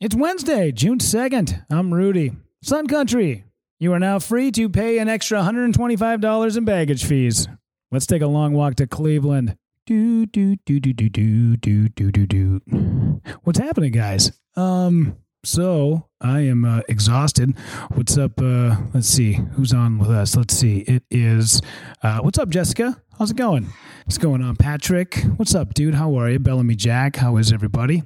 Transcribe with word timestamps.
It's 0.00 0.14
Wednesday, 0.14 0.70
June 0.70 0.98
2nd. 0.98 1.64
I'm 1.68 1.92
Rudy. 1.92 2.30
Sun 2.62 2.86
Country, 2.86 3.42
you 3.80 3.92
are 3.92 3.98
now 3.98 4.20
free 4.20 4.52
to 4.52 4.68
pay 4.68 4.98
an 4.98 5.08
extra 5.08 5.40
$125 5.40 6.56
in 6.56 6.64
baggage 6.64 7.04
fees. 7.04 7.48
Let's 7.90 8.06
take 8.06 8.22
a 8.22 8.28
long 8.28 8.52
walk 8.52 8.76
to 8.76 8.86
Cleveland. 8.86 9.56
Do, 9.86 10.24
do, 10.24 10.54
do, 10.64 10.78
do, 10.78 10.92
do, 10.92 11.10
do, 11.10 11.56
do, 11.56 11.88
do, 11.88 12.12
do, 12.12 12.26
do. 12.28 13.20
What's 13.42 13.58
happening, 13.58 13.90
guys? 13.90 14.30
Um, 14.54 15.16
so 15.44 16.06
I 16.20 16.42
am 16.42 16.64
uh, 16.64 16.82
exhausted. 16.88 17.58
What's 17.94 18.16
up? 18.16 18.40
Uh, 18.40 18.76
let's 18.94 19.08
see 19.08 19.32
who's 19.54 19.72
on 19.72 19.98
with 19.98 20.10
us. 20.10 20.36
Let's 20.36 20.54
see. 20.54 20.78
It 20.82 21.02
is. 21.10 21.60
Uh, 22.04 22.20
what's 22.20 22.38
up, 22.38 22.50
Jessica? 22.50 23.02
How's 23.18 23.32
it 23.32 23.36
going? 23.36 23.66
What's 24.04 24.18
going 24.18 24.44
on, 24.44 24.54
Patrick? 24.54 25.16
What's 25.38 25.56
up, 25.56 25.74
dude? 25.74 25.94
How 25.94 26.14
are 26.20 26.30
you, 26.30 26.38
Bellamy 26.38 26.76
Jack? 26.76 27.16
How 27.16 27.36
is 27.36 27.52
everybody? 27.52 28.04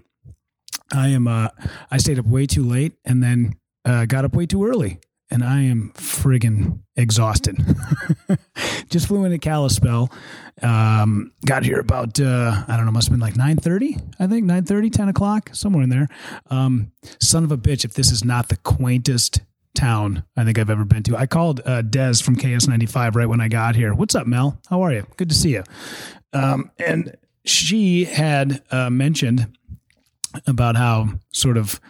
I 0.92 1.08
am. 1.08 1.26
Uh, 1.26 1.48
I 1.90 1.98
stayed 1.98 2.18
up 2.18 2.26
way 2.26 2.46
too 2.46 2.64
late 2.64 2.94
and 3.04 3.22
then 3.22 3.54
uh, 3.84 4.06
got 4.06 4.24
up 4.24 4.34
way 4.34 4.46
too 4.46 4.64
early, 4.64 4.98
and 5.30 5.44
I 5.44 5.62
am 5.62 5.92
friggin' 5.94 6.80
exhausted. 6.96 7.56
Just 8.88 9.08
flew 9.08 9.24
into 9.24 9.38
Kalispell. 9.38 10.10
Um, 10.62 11.32
got 11.46 11.64
here 11.64 11.80
about 11.80 12.20
uh, 12.20 12.64
I 12.68 12.76
don't 12.76 12.86
know, 12.86 12.92
must 12.92 13.08
have 13.08 13.12
been 13.12 13.20
like 13.20 13.36
nine 13.36 13.56
thirty. 13.56 13.96
I 14.18 14.26
think 14.26 14.46
9:30, 14.46 14.92
10 14.92 15.08
o'clock, 15.08 15.50
somewhere 15.52 15.82
in 15.82 15.90
there. 15.90 16.08
Um, 16.50 16.92
son 17.20 17.44
of 17.44 17.52
a 17.52 17.58
bitch! 17.58 17.84
If 17.84 17.94
this 17.94 18.10
is 18.10 18.24
not 18.24 18.48
the 18.48 18.56
quaintest 18.56 19.40
town 19.74 20.24
I 20.36 20.44
think 20.44 20.58
I've 20.58 20.70
ever 20.70 20.84
been 20.84 21.02
to. 21.04 21.16
I 21.16 21.26
called 21.26 21.60
uh, 21.64 21.82
Des 21.82 22.14
from 22.22 22.36
KS95 22.36 23.14
right 23.14 23.28
when 23.28 23.40
I 23.40 23.48
got 23.48 23.74
here. 23.74 23.94
What's 23.94 24.14
up, 24.14 24.26
Mel? 24.26 24.60
How 24.68 24.82
are 24.82 24.92
you? 24.92 25.06
Good 25.16 25.28
to 25.30 25.34
see 25.34 25.50
you. 25.50 25.64
Um, 26.32 26.70
and 26.78 27.16
she 27.44 28.04
had 28.04 28.62
uh, 28.70 28.90
mentioned 28.90 29.56
about 30.46 30.76
how 30.76 31.08
sort 31.32 31.56
of 31.56 31.80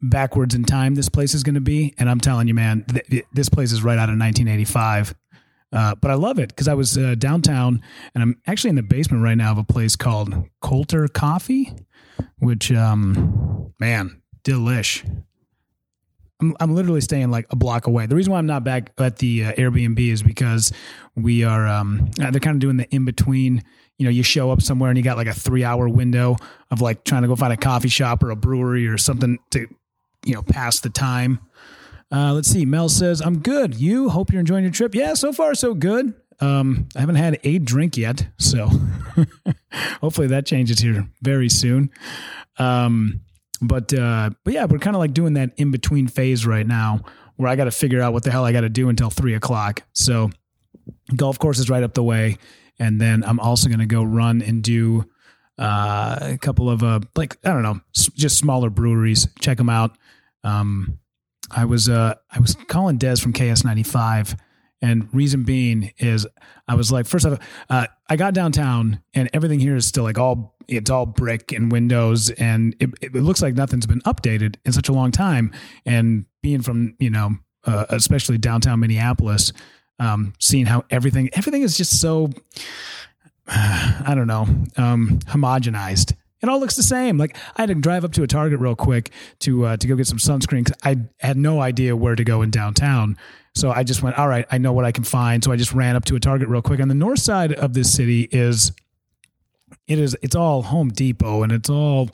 backwards 0.00 0.54
in 0.54 0.64
time 0.64 0.94
this 0.94 1.08
place 1.08 1.34
is 1.34 1.42
going 1.42 1.54
to 1.54 1.60
be. 1.60 1.94
And 1.98 2.08
I'm 2.08 2.20
telling 2.20 2.48
you, 2.48 2.54
man, 2.54 2.84
th- 2.84 3.24
this 3.32 3.48
place 3.48 3.72
is 3.72 3.82
right 3.82 3.98
out 3.98 4.08
of 4.08 4.18
1985. 4.18 5.14
Uh, 5.70 5.94
but 5.96 6.10
I 6.10 6.14
love 6.14 6.38
it 6.38 6.48
because 6.48 6.68
I 6.68 6.74
was 6.74 6.96
uh, 6.96 7.14
downtown 7.18 7.82
and 8.14 8.22
I'm 8.22 8.40
actually 8.46 8.70
in 8.70 8.76
the 8.76 8.82
basement 8.82 9.22
right 9.22 9.36
now 9.36 9.52
of 9.52 9.58
a 9.58 9.64
place 9.64 9.96
called 9.96 10.34
Colter 10.60 11.08
Coffee, 11.08 11.74
which, 12.38 12.72
um, 12.72 13.74
man, 13.78 14.22
delish. 14.44 15.04
I'm, 16.40 16.56
I'm 16.60 16.74
literally 16.74 17.02
staying 17.02 17.30
like 17.30 17.46
a 17.50 17.56
block 17.56 17.86
away. 17.86 18.06
The 18.06 18.14
reason 18.14 18.32
why 18.32 18.38
I'm 18.38 18.46
not 18.46 18.64
back 18.64 18.92
at 18.98 19.18
the 19.18 19.44
uh, 19.44 19.52
Airbnb 19.54 19.98
is 19.98 20.22
because 20.22 20.72
we 21.16 21.44
are, 21.44 21.66
um, 21.66 22.10
they're 22.16 22.40
kind 22.40 22.56
of 22.56 22.60
doing 22.60 22.78
the 22.78 22.88
in 22.88 23.04
between 23.04 23.62
you 23.98 24.04
know, 24.04 24.10
you 24.10 24.22
show 24.22 24.50
up 24.50 24.62
somewhere 24.62 24.90
and 24.90 24.96
you 24.96 25.04
got 25.04 25.16
like 25.16 25.26
a 25.26 25.34
three 25.34 25.64
hour 25.64 25.88
window 25.88 26.36
of 26.70 26.80
like 26.80 27.04
trying 27.04 27.22
to 27.22 27.28
go 27.28 27.36
find 27.36 27.52
a 27.52 27.56
coffee 27.56 27.88
shop 27.88 28.22
or 28.22 28.30
a 28.30 28.36
brewery 28.36 28.86
or 28.86 28.96
something 28.96 29.38
to, 29.50 29.66
you 30.24 30.34
know, 30.34 30.42
pass 30.42 30.80
the 30.80 30.90
time. 30.90 31.40
Uh, 32.10 32.32
let's 32.32 32.48
see. 32.48 32.64
Mel 32.64 32.88
says, 32.88 33.20
I'm 33.20 33.40
good. 33.40 33.74
You 33.74 34.08
hope 34.08 34.30
you're 34.32 34.40
enjoying 34.40 34.64
your 34.64 34.72
trip. 34.72 34.94
Yeah, 34.94 35.14
so 35.14 35.32
far 35.32 35.54
so 35.54 35.74
good. 35.74 36.14
Um, 36.40 36.88
I 36.96 37.00
haven't 37.00 37.16
had 37.16 37.40
a 37.42 37.58
drink 37.58 37.96
yet, 37.96 38.28
so 38.38 38.70
hopefully 40.00 40.28
that 40.28 40.46
changes 40.46 40.78
here 40.78 41.08
very 41.20 41.48
soon. 41.48 41.90
Um, 42.58 43.20
but 43.60 43.92
uh, 43.92 44.30
but 44.44 44.54
yeah, 44.54 44.66
we're 44.66 44.78
kind 44.78 44.94
of 44.94 45.00
like 45.00 45.12
doing 45.12 45.34
that 45.34 45.50
in 45.56 45.72
between 45.72 46.06
phase 46.06 46.46
right 46.46 46.66
now, 46.66 47.00
where 47.36 47.48
I 47.48 47.56
got 47.56 47.64
to 47.64 47.72
figure 47.72 48.00
out 48.00 48.12
what 48.12 48.22
the 48.22 48.30
hell 48.30 48.44
I 48.44 48.52
got 48.52 48.60
to 48.60 48.68
do 48.68 48.88
until 48.88 49.10
three 49.10 49.34
o'clock. 49.34 49.82
So 49.92 50.30
golf 51.16 51.40
course 51.40 51.58
is 51.58 51.68
right 51.68 51.82
up 51.82 51.94
the 51.94 52.04
way, 52.04 52.38
and 52.78 53.00
then 53.00 53.24
I'm 53.24 53.40
also 53.40 53.68
going 53.68 53.80
to 53.80 53.86
go 53.86 54.02
run 54.02 54.42
and 54.42 54.62
do 54.62 55.04
uh, 55.58 56.18
a 56.20 56.38
couple 56.38 56.70
of 56.70 56.82
uh, 56.82 57.00
like 57.16 57.36
I 57.44 57.50
don't 57.50 57.62
know, 57.62 57.80
just 57.92 58.38
smaller 58.38 58.70
breweries. 58.70 59.26
Check 59.40 59.58
them 59.58 59.68
out. 59.68 59.96
Um, 60.44 60.98
I 61.50 61.64
was 61.64 61.88
uh, 61.88 62.14
I 62.30 62.40
was 62.40 62.56
calling 62.68 62.98
Des 62.98 63.16
from 63.16 63.32
KS95, 63.32 64.38
and 64.80 65.08
reason 65.12 65.42
being 65.42 65.92
is 65.98 66.26
I 66.68 66.74
was 66.74 66.92
like, 66.92 67.06
first 67.06 67.26
off, 67.26 67.40
uh, 67.68 67.86
I 68.08 68.16
got 68.16 68.34
downtown 68.34 69.02
and 69.14 69.28
everything 69.32 69.58
here 69.58 69.76
is 69.76 69.86
still 69.86 70.04
like 70.04 70.18
all 70.18 70.54
it's 70.68 70.90
all 70.90 71.06
brick 71.06 71.50
and 71.52 71.72
windows, 71.72 72.30
and 72.30 72.76
it, 72.78 72.90
it 73.02 73.14
looks 73.14 73.42
like 73.42 73.54
nothing's 73.54 73.86
been 73.86 74.02
updated 74.02 74.56
in 74.64 74.72
such 74.72 74.88
a 74.88 74.92
long 74.92 75.10
time. 75.10 75.52
And 75.84 76.26
being 76.42 76.62
from 76.62 76.94
you 77.00 77.10
know, 77.10 77.32
uh, 77.64 77.86
especially 77.88 78.38
downtown 78.38 78.80
Minneapolis 78.80 79.52
um, 79.98 80.32
seeing 80.38 80.66
how 80.66 80.84
everything 80.90 81.30
everything 81.32 81.62
is 81.62 81.76
just 81.76 82.00
so 82.00 82.30
I 83.46 84.12
don't 84.14 84.26
know 84.26 84.46
um, 84.76 85.18
homogenized. 85.26 86.14
It 86.40 86.48
all 86.48 86.60
looks 86.60 86.76
the 86.76 86.84
same. 86.84 87.18
Like 87.18 87.36
I 87.56 87.62
had 87.62 87.68
to 87.68 87.74
drive 87.74 88.04
up 88.04 88.12
to 88.12 88.22
a 88.22 88.26
Target 88.26 88.60
real 88.60 88.76
quick 88.76 89.10
to 89.40 89.66
uh, 89.66 89.76
to 89.76 89.86
go 89.86 89.96
get 89.96 90.06
some 90.06 90.18
sunscreen 90.18 90.64
because 90.64 90.78
I 90.84 90.96
had 91.18 91.36
no 91.36 91.60
idea 91.60 91.96
where 91.96 92.14
to 92.14 92.24
go 92.24 92.42
in 92.42 92.50
downtown. 92.50 93.16
So 93.54 93.72
I 93.72 93.82
just 93.82 94.04
went, 94.04 94.16
all 94.16 94.28
right, 94.28 94.46
I 94.52 94.58
know 94.58 94.72
what 94.72 94.84
I 94.84 94.92
can 94.92 95.02
find. 95.02 95.42
So 95.42 95.50
I 95.50 95.56
just 95.56 95.72
ran 95.72 95.96
up 95.96 96.04
to 96.06 96.14
a 96.14 96.20
Target 96.20 96.48
real 96.48 96.62
quick. 96.62 96.78
On 96.78 96.86
the 96.86 96.94
north 96.94 97.18
side 97.18 97.52
of 97.52 97.74
this 97.74 97.92
city 97.92 98.28
is 98.30 98.70
it 99.86 99.98
is 99.98 100.16
it's 100.22 100.36
all 100.36 100.62
Home 100.62 100.90
Depot 100.90 101.42
and 101.42 101.52
it's 101.52 101.70
all 101.70 102.08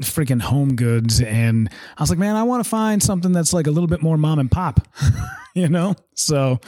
freaking 0.00 0.40
home 0.40 0.76
goods 0.76 1.20
and 1.20 1.68
I 1.96 2.02
was 2.02 2.10
like, 2.10 2.18
man, 2.18 2.36
I 2.36 2.42
want 2.42 2.64
to 2.64 2.68
find 2.68 3.02
something 3.02 3.32
that's 3.32 3.52
like 3.52 3.66
a 3.66 3.70
little 3.70 3.88
bit 3.88 4.02
more 4.02 4.16
mom 4.16 4.38
and 4.38 4.50
pop, 4.50 4.86
you 5.54 5.68
know? 5.68 5.94
So 6.14 6.60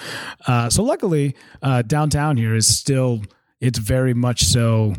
uh 0.46 0.70
so 0.70 0.82
luckily 0.82 1.34
uh 1.62 1.82
downtown 1.82 2.36
here 2.36 2.54
is 2.54 2.66
still 2.66 3.22
it's 3.60 3.78
very 3.78 4.14
much 4.14 4.44
so 4.44 4.94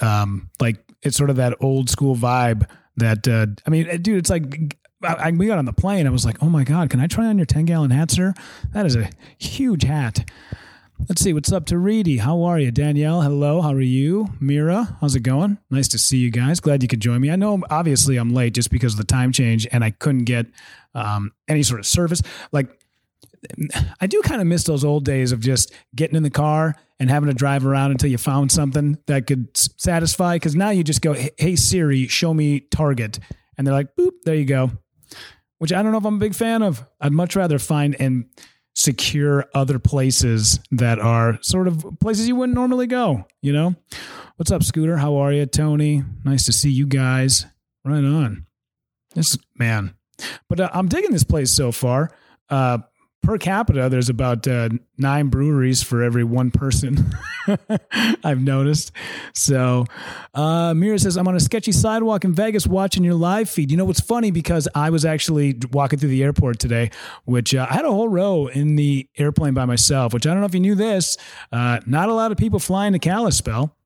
um 0.00 0.50
like 0.60 0.78
it's 1.02 1.16
sort 1.16 1.30
of 1.30 1.36
that 1.36 1.54
old 1.60 1.88
school 1.88 2.16
vibe 2.16 2.68
that 2.96 3.28
uh 3.28 3.46
I 3.66 3.70
mean, 3.70 4.02
dude, 4.02 4.18
it's 4.18 4.30
like 4.30 4.76
I, 5.02 5.14
I, 5.14 5.30
we 5.30 5.46
got 5.46 5.58
on 5.58 5.64
the 5.64 5.72
plane. 5.72 6.06
I 6.06 6.10
was 6.10 6.24
like, 6.24 6.42
"Oh 6.42 6.48
my 6.48 6.64
god, 6.64 6.90
can 6.90 7.00
I 7.00 7.06
try 7.06 7.26
on 7.26 7.38
your 7.38 7.46
ten 7.46 7.64
gallon 7.64 7.90
hat, 7.90 8.10
sir? 8.10 8.34
That 8.72 8.86
is 8.86 8.96
a 8.96 9.08
huge 9.38 9.84
hat." 9.84 10.28
Let's 11.06 11.22
see 11.22 11.32
what's 11.32 11.52
up 11.52 11.64
to 11.66 11.78
Reedy. 11.78 12.18
How 12.18 12.42
are 12.42 12.58
you, 12.58 12.70
Danielle? 12.70 13.22
Hello, 13.22 13.62
how 13.62 13.72
are 13.72 13.80
you, 13.80 14.28
Mira? 14.40 14.96
How's 15.00 15.14
it 15.14 15.20
going? 15.20 15.58
Nice 15.70 15.88
to 15.88 15.98
see 15.98 16.18
you 16.18 16.30
guys. 16.30 16.60
Glad 16.60 16.82
you 16.82 16.88
could 16.88 17.00
join 17.00 17.20
me. 17.20 17.30
I 17.30 17.36
know 17.36 17.62
obviously 17.70 18.16
I'm 18.16 18.34
late 18.34 18.52
just 18.52 18.70
because 18.70 18.94
of 18.94 18.98
the 18.98 19.04
time 19.04 19.32
change, 19.32 19.66
and 19.70 19.84
I 19.84 19.90
couldn't 19.90 20.24
get 20.24 20.46
um, 20.94 21.32
any 21.46 21.62
sort 21.62 21.80
of 21.80 21.86
service. 21.86 22.20
Like 22.52 22.68
I 24.00 24.06
do 24.06 24.20
kind 24.22 24.40
of 24.40 24.46
miss 24.46 24.64
those 24.64 24.84
old 24.84 25.04
days 25.04 25.32
of 25.32 25.40
just 25.40 25.72
getting 25.94 26.16
in 26.16 26.24
the 26.24 26.30
car 26.30 26.74
and 26.98 27.08
having 27.08 27.28
to 27.28 27.34
drive 27.34 27.64
around 27.64 27.92
until 27.92 28.10
you 28.10 28.18
found 28.18 28.50
something 28.50 28.98
that 29.06 29.26
could 29.26 29.56
satisfy. 29.56 30.34
Because 30.34 30.56
now 30.56 30.70
you 30.70 30.82
just 30.82 31.00
go, 31.00 31.14
"Hey 31.38 31.56
Siri, 31.56 32.08
show 32.08 32.34
me 32.34 32.60
Target," 32.60 33.18
and 33.56 33.66
they're 33.66 33.74
like, 33.74 33.94
"Boop, 33.96 34.12
there 34.24 34.34
you 34.34 34.44
go." 34.44 34.72
Which 35.58 35.72
I 35.72 35.82
don't 35.82 35.92
know 35.92 35.98
if 35.98 36.04
I'm 36.04 36.16
a 36.16 36.20
big 36.20 36.34
fan 36.34 36.62
of. 36.62 36.84
I'd 37.00 37.12
much 37.12 37.34
rather 37.34 37.58
find 37.58 37.96
and 37.98 38.26
secure 38.78 39.44
other 39.54 39.80
places 39.80 40.60
that 40.70 41.00
are 41.00 41.36
sort 41.42 41.66
of 41.66 41.84
places 42.00 42.28
you 42.28 42.36
wouldn't 42.36 42.54
normally 42.54 42.86
go, 42.86 43.26
you 43.42 43.52
know? 43.52 43.74
What's 44.36 44.52
up, 44.52 44.62
Scooter? 44.62 44.96
How 44.96 45.16
are 45.16 45.32
you, 45.32 45.46
Tony? 45.46 46.04
Nice 46.24 46.44
to 46.44 46.52
see 46.52 46.70
you 46.70 46.86
guys. 46.86 47.44
Right 47.84 48.04
on. 48.04 48.46
This 49.16 49.36
man. 49.58 49.96
But 50.48 50.60
uh, 50.60 50.70
I'm 50.72 50.86
digging 50.86 51.10
this 51.10 51.24
place 51.24 51.50
so 51.50 51.72
far. 51.72 52.12
Uh, 52.48 52.78
per 53.22 53.36
capita, 53.38 53.88
there's 53.88 54.08
about 54.08 54.46
uh, 54.46 54.68
nine 54.96 55.28
breweries 55.28 55.82
for 55.82 56.02
every 56.02 56.24
one 56.24 56.50
person. 56.50 57.12
I've 58.24 58.40
noticed. 58.40 58.92
So, 59.34 59.84
uh, 60.34 60.74
Mira 60.74 60.98
says, 60.98 61.16
I'm 61.16 61.28
on 61.28 61.36
a 61.36 61.40
sketchy 61.40 61.72
sidewalk 61.72 62.24
in 62.24 62.32
Vegas 62.32 62.66
watching 62.66 63.04
your 63.04 63.14
live 63.14 63.50
feed. 63.50 63.70
You 63.70 63.76
know 63.76 63.84
what's 63.84 64.00
funny? 64.00 64.30
Because 64.30 64.68
I 64.74 64.90
was 64.90 65.04
actually 65.04 65.58
walking 65.72 65.98
through 65.98 66.10
the 66.10 66.22
airport 66.22 66.58
today, 66.58 66.90
which 67.24 67.54
uh, 67.54 67.66
I 67.68 67.74
had 67.74 67.84
a 67.84 67.90
whole 67.90 68.08
row 68.08 68.46
in 68.46 68.76
the 68.76 69.08
airplane 69.18 69.54
by 69.54 69.64
myself, 69.64 70.14
which 70.14 70.26
I 70.26 70.30
don't 70.30 70.40
know 70.40 70.46
if 70.46 70.54
you 70.54 70.60
knew 70.60 70.74
this. 70.74 71.16
Uh, 71.52 71.80
not 71.86 72.08
a 72.08 72.14
lot 72.14 72.32
of 72.32 72.38
people 72.38 72.58
flying 72.58 72.92
to 72.92 72.98
Kalispell, 72.98 73.76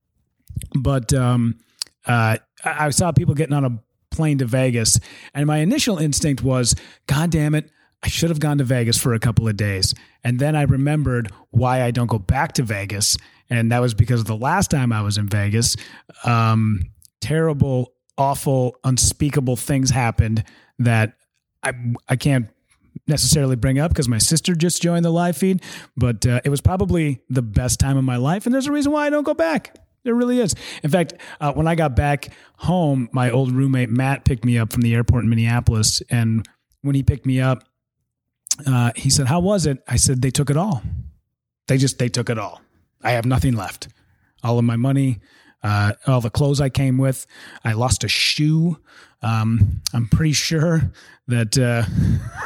but 0.78 1.12
um, 1.12 1.58
uh, 2.06 2.36
I 2.64 2.90
saw 2.90 3.12
people 3.12 3.34
getting 3.34 3.54
on 3.54 3.64
a 3.64 3.82
plane 4.12 4.38
to 4.38 4.44
Vegas. 4.44 5.00
And 5.34 5.46
my 5.46 5.58
initial 5.58 5.98
instinct 5.98 6.42
was, 6.42 6.74
God 7.06 7.30
damn 7.30 7.54
it. 7.54 7.70
I 8.02 8.08
should 8.08 8.30
have 8.30 8.40
gone 8.40 8.58
to 8.58 8.64
Vegas 8.64 8.98
for 8.98 9.14
a 9.14 9.18
couple 9.18 9.46
of 9.46 9.56
days. 9.56 9.94
And 10.24 10.38
then 10.38 10.56
I 10.56 10.62
remembered 10.62 11.30
why 11.50 11.82
I 11.82 11.90
don't 11.90 12.08
go 12.08 12.18
back 12.18 12.52
to 12.54 12.62
Vegas. 12.62 13.16
And 13.48 13.70
that 13.70 13.80
was 13.80 13.94
because 13.94 14.24
the 14.24 14.36
last 14.36 14.70
time 14.70 14.92
I 14.92 15.02
was 15.02 15.18
in 15.18 15.28
Vegas, 15.28 15.76
um, 16.24 16.82
terrible, 17.20 17.92
awful, 18.18 18.76
unspeakable 18.82 19.56
things 19.56 19.90
happened 19.90 20.44
that 20.78 21.14
I, 21.62 21.72
I 22.08 22.16
can't 22.16 22.48
necessarily 23.06 23.56
bring 23.56 23.78
up 23.78 23.90
because 23.90 24.08
my 24.08 24.18
sister 24.18 24.54
just 24.54 24.82
joined 24.82 25.04
the 25.04 25.10
live 25.10 25.36
feed, 25.36 25.62
but 25.96 26.26
uh, 26.26 26.40
it 26.44 26.48
was 26.48 26.60
probably 26.60 27.22
the 27.28 27.42
best 27.42 27.78
time 27.78 27.96
of 27.96 28.04
my 28.04 28.16
life. 28.16 28.46
And 28.46 28.54
there's 28.54 28.66
a 28.66 28.72
reason 28.72 28.92
why 28.92 29.06
I 29.06 29.10
don't 29.10 29.24
go 29.24 29.34
back. 29.34 29.76
There 30.04 30.14
really 30.14 30.40
is. 30.40 30.54
In 30.82 30.90
fact, 30.90 31.14
uh, 31.40 31.52
when 31.52 31.68
I 31.68 31.76
got 31.76 31.94
back 31.94 32.30
home, 32.56 33.08
my 33.12 33.30
old 33.30 33.52
roommate 33.52 33.90
Matt 33.90 34.24
picked 34.24 34.44
me 34.44 34.58
up 34.58 34.72
from 34.72 34.82
the 34.82 34.94
airport 34.94 35.22
in 35.22 35.30
Minneapolis. 35.30 36.02
And 36.10 36.46
when 36.80 36.96
he 36.96 37.04
picked 37.04 37.24
me 37.24 37.40
up, 37.40 37.62
uh, 38.66 38.92
he 38.96 39.10
said, 39.10 39.26
"How 39.26 39.40
was 39.40 39.66
it?" 39.66 39.82
I 39.88 39.96
said, 39.96 40.22
"They 40.22 40.30
took 40.30 40.50
it 40.50 40.56
all. 40.56 40.82
They 41.68 41.78
just 41.78 41.98
they 41.98 42.08
took 42.08 42.30
it 42.30 42.38
all. 42.38 42.60
I 43.02 43.12
have 43.12 43.24
nothing 43.24 43.54
left. 43.54 43.88
All 44.42 44.58
of 44.58 44.64
my 44.64 44.76
money, 44.76 45.20
uh, 45.62 45.92
all 46.06 46.20
the 46.20 46.30
clothes 46.30 46.60
I 46.60 46.68
came 46.68 46.98
with. 46.98 47.26
I 47.64 47.72
lost 47.72 48.04
a 48.04 48.08
shoe. 48.08 48.78
Um, 49.22 49.80
I'm 49.94 50.08
pretty 50.08 50.32
sure 50.32 50.92
that 51.28 51.56
uh, 51.56 51.84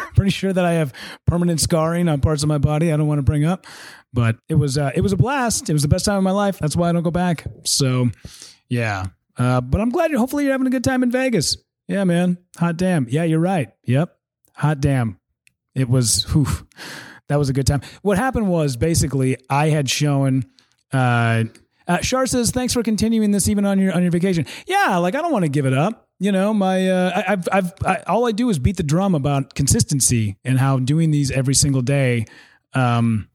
pretty 0.14 0.30
sure 0.30 0.52
that 0.52 0.64
I 0.64 0.74
have 0.74 0.92
permanent 1.26 1.60
scarring 1.60 2.08
on 2.08 2.20
parts 2.20 2.42
of 2.42 2.48
my 2.48 2.58
body. 2.58 2.92
I 2.92 2.96
don't 2.96 3.06
want 3.06 3.18
to 3.18 3.22
bring 3.22 3.44
up, 3.44 3.66
but 4.12 4.36
it 4.48 4.54
was 4.54 4.76
uh, 4.76 4.92
it 4.94 5.00
was 5.00 5.12
a 5.12 5.16
blast. 5.16 5.70
It 5.70 5.72
was 5.72 5.82
the 5.82 5.88
best 5.88 6.04
time 6.04 6.18
of 6.18 6.22
my 6.22 6.30
life. 6.30 6.58
That's 6.58 6.76
why 6.76 6.88
I 6.88 6.92
don't 6.92 7.02
go 7.02 7.10
back. 7.10 7.46
So, 7.64 8.10
yeah. 8.68 9.06
Uh, 9.38 9.60
but 9.60 9.80
I'm 9.80 9.90
glad. 9.90 10.10
You're, 10.10 10.20
hopefully, 10.20 10.44
you're 10.44 10.52
having 10.52 10.66
a 10.66 10.70
good 10.70 10.84
time 10.84 11.02
in 11.02 11.10
Vegas. 11.10 11.56
Yeah, 11.88 12.04
man. 12.04 12.38
Hot 12.58 12.76
damn. 12.76 13.06
Yeah, 13.08 13.24
you're 13.24 13.40
right. 13.40 13.70
Yep. 13.84 14.16
Hot 14.54 14.80
damn. 14.80 15.18
It 15.76 15.88
was. 15.88 16.24
Whew, 16.32 16.46
that 17.28 17.36
was 17.36 17.48
a 17.48 17.52
good 17.52 17.66
time. 17.66 17.82
What 18.02 18.18
happened 18.18 18.48
was 18.48 18.76
basically 18.76 19.36
I 19.50 19.68
had 19.68 19.88
shown. 19.88 20.44
Uh, 20.92 21.44
uh, 21.88 21.98
Shar 22.00 22.26
says, 22.26 22.50
"Thanks 22.50 22.72
for 22.72 22.82
continuing 22.82 23.30
this 23.30 23.48
even 23.48 23.64
on 23.64 23.78
your 23.78 23.92
on 23.92 24.02
your 24.02 24.10
vacation." 24.10 24.46
Yeah, 24.66 24.96
like 24.96 25.14
I 25.14 25.22
don't 25.22 25.32
want 25.32 25.44
to 25.44 25.50
give 25.50 25.66
it 25.66 25.74
up. 25.74 26.08
You 26.18 26.32
know, 26.32 26.54
my 26.54 26.88
uh, 26.88 27.12
I, 27.14 27.32
I've 27.32 27.48
I've 27.52 27.72
I, 27.84 27.96
all 28.06 28.26
I 28.26 28.32
do 28.32 28.48
is 28.48 28.58
beat 28.58 28.76
the 28.76 28.82
drum 28.82 29.14
about 29.14 29.54
consistency 29.54 30.36
and 30.44 30.58
how 30.58 30.78
doing 30.78 31.10
these 31.10 31.30
every 31.30 31.54
single 31.54 31.82
day, 31.82 32.24
um, 32.74 33.28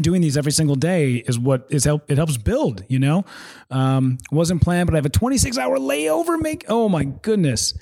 doing 0.00 0.20
these 0.20 0.36
every 0.36 0.52
single 0.52 0.76
day 0.76 1.16
is 1.16 1.38
what 1.38 1.66
is 1.70 1.84
help. 1.84 2.10
It 2.10 2.16
helps 2.16 2.36
build. 2.36 2.84
You 2.88 2.98
know, 2.98 3.24
um, 3.70 4.18
wasn't 4.30 4.62
planned, 4.62 4.86
but 4.86 4.94
I 4.94 4.98
have 4.98 5.06
a 5.06 5.10
26 5.10 5.58
hour 5.58 5.78
layover. 5.78 6.40
Make 6.40 6.66
oh 6.68 6.88
my 6.88 7.04
goodness. 7.04 7.74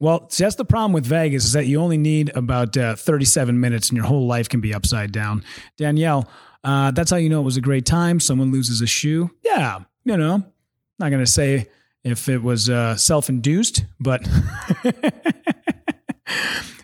Well, 0.00 0.30
see, 0.30 0.44
that's 0.44 0.56
the 0.56 0.64
problem 0.64 0.94
with 0.94 1.04
Vegas 1.04 1.44
is 1.44 1.52
that 1.52 1.66
you 1.66 1.78
only 1.78 1.98
need 1.98 2.34
about 2.34 2.74
uh, 2.76 2.96
37 2.96 3.60
minutes 3.60 3.90
and 3.90 3.96
your 3.96 4.06
whole 4.06 4.26
life 4.26 4.48
can 4.48 4.60
be 4.60 4.72
upside 4.72 5.12
down. 5.12 5.44
Danielle, 5.76 6.28
uh, 6.64 6.90
that's 6.90 7.10
how 7.10 7.18
you 7.18 7.28
know 7.28 7.40
it 7.40 7.44
was 7.44 7.58
a 7.58 7.60
great 7.60 7.84
time. 7.84 8.18
Someone 8.18 8.50
loses 8.50 8.80
a 8.80 8.86
shoe. 8.86 9.30
Yeah, 9.44 9.80
you 10.04 10.16
know, 10.16 10.42
not 10.98 11.10
going 11.10 11.24
to 11.24 11.30
say 11.30 11.68
if 12.02 12.30
it 12.30 12.42
was 12.42 12.70
uh, 12.70 12.96
self 12.96 13.28
induced, 13.28 13.84
but 14.00 14.26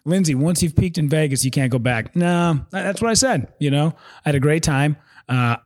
Lindsay, 0.04 0.34
once 0.34 0.62
you've 0.62 0.76
peaked 0.76 0.98
in 0.98 1.08
Vegas, 1.08 1.42
you 1.42 1.50
can't 1.50 1.72
go 1.72 1.78
back. 1.78 2.14
No, 2.14 2.66
that's 2.70 3.00
what 3.00 3.10
I 3.10 3.14
said. 3.14 3.50
You 3.58 3.70
know, 3.70 3.94
I 4.24 4.28
had 4.28 4.34
a 4.34 4.40
great 4.40 4.62
time. 4.62 4.96
Uh, 5.26 5.56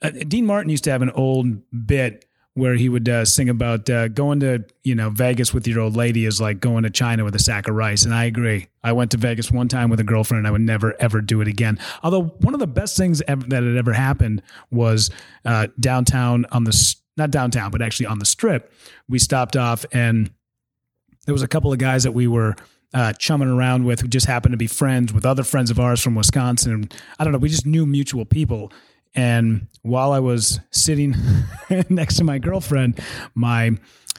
uh 0.00 0.10
Dean 0.10 0.46
Martin 0.46 0.70
used 0.70 0.84
to 0.84 0.90
have 0.90 1.02
an 1.02 1.10
old 1.10 1.46
bit 1.86 2.24
where 2.58 2.74
he 2.74 2.88
would 2.88 3.08
uh, 3.08 3.24
sing 3.24 3.48
about 3.48 3.88
uh, 3.88 4.08
going 4.08 4.40
to 4.40 4.64
you 4.82 4.94
know 4.94 5.10
Vegas 5.10 5.54
with 5.54 5.66
your 5.66 5.80
old 5.80 5.96
lady 5.96 6.26
is 6.26 6.40
like 6.40 6.60
going 6.60 6.82
to 6.82 6.90
China 6.90 7.24
with 7.24 7.34
a 7.34 7.38
sack 7.38 7.68
of 7.68 7.74
rice, 7.74 8.04
and 8.04 8.12
I 8.12 8.24
agree. 8.24 8.66
I 8.82 8.92
went 8.92 9.12
to 9.12 9.16
Vegas 9.16 9.50
one 9.50 9.68
time 9.68 9.90
with 9.90 10.00
a 10.00 10.04
girlfriend, 10.04 10.40
and 10.40 10.48
I 10.48 10.50
would 10.50 10.60
never 10.60 10.94
ever 11.00 11.20
do 11.20 11.40
it 11.40 11.48
again. 11.48 11.78
Although 12.02 12.24
one 12.40 12.54
of 12.54 12.60
the 12.60 12.66
best 12.66 12.96
things 12.96 13.22
ever, 13.28 13.46
that 13.48 13.62
had 13.62 13.76
ever 13.76 13.92
happened 13.92 14.42
was 14.70 15.10
uh, 15.44 15.68
downtown 15.78 16.46
on 16.50 16.64
the 16.64 16.94
not 17.16 17.30
downtown, 17.30 17.70
but 17.70 17.80
actually 17.80 18.06
on 18.06 18.18
the 18.18 18.26
strip. 18.26 18.72
We 19.08 19.18
stopped 19.18 19.56
off, 19.56 19.86
and 19.92 20.30
there 21.26 21.34
was 21.34 21.42
a 21.42 21.48
couple 21.48 21.72
of 21.72 21.78
guys 21.78 22.02
that 22.02 22.12
we 22.12 22.26
were. 22.26 22.56
Uh, 22.94 23.12
chumming 23.12 23.48
around 23.48 23.84
with 23.84 24.00
who 24.00 24.08
just 24.08 24.24
happened 24.24 24.54
to 24.54 24.56
be 24.56 24.66
friends 24.66 25.12
with 25.12 25.26
other 25.26 25.44
friends 25.44 25.70
of 25.70 25.78
ours 25.78 26.00
from 26.00 26.14
Wisconsin. 26.14 26.88
I 27.18 27.24
don't 27.24 27.34
know. 27.34 27.38
We 27.38 27.50
just 27.50 27.66
knew 27.66 27.84
mutual 27.84 28.24
people, 28.24 28.72
and 29.14 29.66
while 29.82 30.12
I 30.12 30.18
was 30.18 30.60
sitting 30.70 31.14
next 31.88 32.16
to 32.16 32.24
my 32.24 32.38
girlfriend, 32.38 33.00
my 33.34 33.76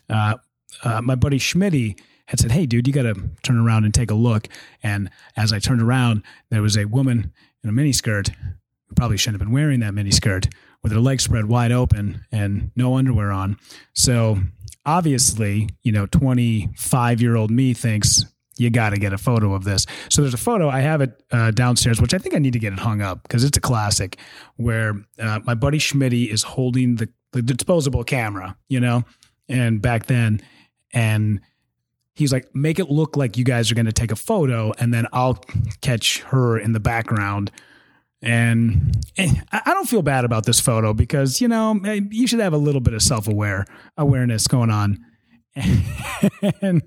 uh, 0.09 0.35
uh, 0.83 1.01
my 1.01 1.15
buddy 1.15 1.39
Schmitty 1.39 1.99
had 2.27 2.39
said, 2.39 2.51
"Hey, 2.51 2.65
dude, 2.65 2.87
you 2.87 2.93
got 2.93 3.03
to 3.03 3.15
turn 3.43 3.57
around 3.57 3.85
and 3.85 3.93
take 3.93 4.11
a 4.11 4.15
look." 4.15 4.47
And 4.83 5.09
as 5.35 5.53
I 5.53 5.59
turned 5.59 5.81
around, 5.81 6.23
there 6.49 6.61
was 6.61 6.77
a 6.77 6.85
woman 6.85 7.33
in 7.63 7.69
a 7.69 7.73
miniskirt 7.73 8.29
who 8.29 8.95
probably 8.95 9.17
shouldn't 9.17 9.41
have 9.41 9.47
been 9.47 9.53
wearing 9.53 9.79
that 9.81 9.93
miniskirt 9.93 10.51
with 10.81 10.91
her 10.91 10.99
legs 10.99 11.23
spread 11.23 11.45
wide 11.45 11.71
open 11.71 12.25
and 12.31 12.71
no 12.75 12.95
underwear 12.95 13.31
on. 13.31 13.57
So 13.93 14.39
obviously, 14.85 15.69
you 15.83 15.91
know, 15.91 16.05
25 16.07 17.21
year 17.21 17.35
old 17.35 17.51
me 17.51 17.73
thinks 17.73 18.25
you 18.59 18.69
got 18.69 18.91
to 18.91 18.97
get 18.97 19.13
a 19.13 19.17
photo 19.17 19.53
of 19.53 19.63
this. 19.63 19.85
So 20.09 20.21
there's 20.21 20.33
a 20.33 20.37
photo. 20.37 20.69
I 20.69 20.81
have 20.81 21.01
it 21.01 21.23
uh, 21.31 21.51
downstairs, 21.51 22.01
which 22.01 22.13
I 22.13 22.17
think 22.17 22.35
I 22.35 22.39
need 22.39 22.53
to 22.53 22.59
get 22.59 22.73
it 22.73 22.79
hung 22.79 23.01
up 23.01 23.23
because 23.23 23.43
it's 23.43 23.57
a 23.57 23.61
classic. 23.61 24.17
Where 24.57 24.95
uh, 25.17 25.39
my 25.45 25.55
buddy 25.55 25.79
Schmitty 25.79 26.31
is 26.31 26.43
holding 26.43 26.95
the, 26.95 27.09
the 27.31 27.41
disposable 27.41 28.03
camera, 28.03 28.57
you 28.67 28.79
know, 28.79 29.03
and 29.47 29.81
back 29.81 30.07
then, 30.07 30.41
and 30.93 31.39
he's 32.15 32.33
like, 32.33 32.53
make 32.53 32.79
it 32.79 32.89
look 32.89 33.15
like 33.15 33.37
you 33.37 33.45
guys 33.45 33.71
are 33.71 33.75
going 33.75 33.85
to 33.85 33.93
take 33.93 34.11
a 34.11 34.15
photo, 34.15 34.73
and 34.79 34.93
then 34.93 35.07
I'll 35.13 35.41
catch 35.81 36.21
her 36.23 36.57
in 36.59 36.73
the 36.73 36.79
background. 36.79 37.51
And 38.21 38.97
eh, 39.17 39.33
I 39.51 39.73
don't 39.73 39.87
feel 39.87 40.01
bad 40.01 40.25
about 40.25 40.45
this 40.45 40.59
photo 40.59 40.93
because 40.93 41.39
you 41.39 41.47
know 41.47 41.79
you 41.85 42.27
should 42.27 42.41
have 42.41 42.51
a 42.51 42.57
little 42.57 42.81
bit 42.81 42.93
of 42.93 43.01
self 43.01 43.29
aware 43.29 43.65
awareness 43.97 44.45
going 44.45 44.69
on 44.69 45.05
and 46.61 46.81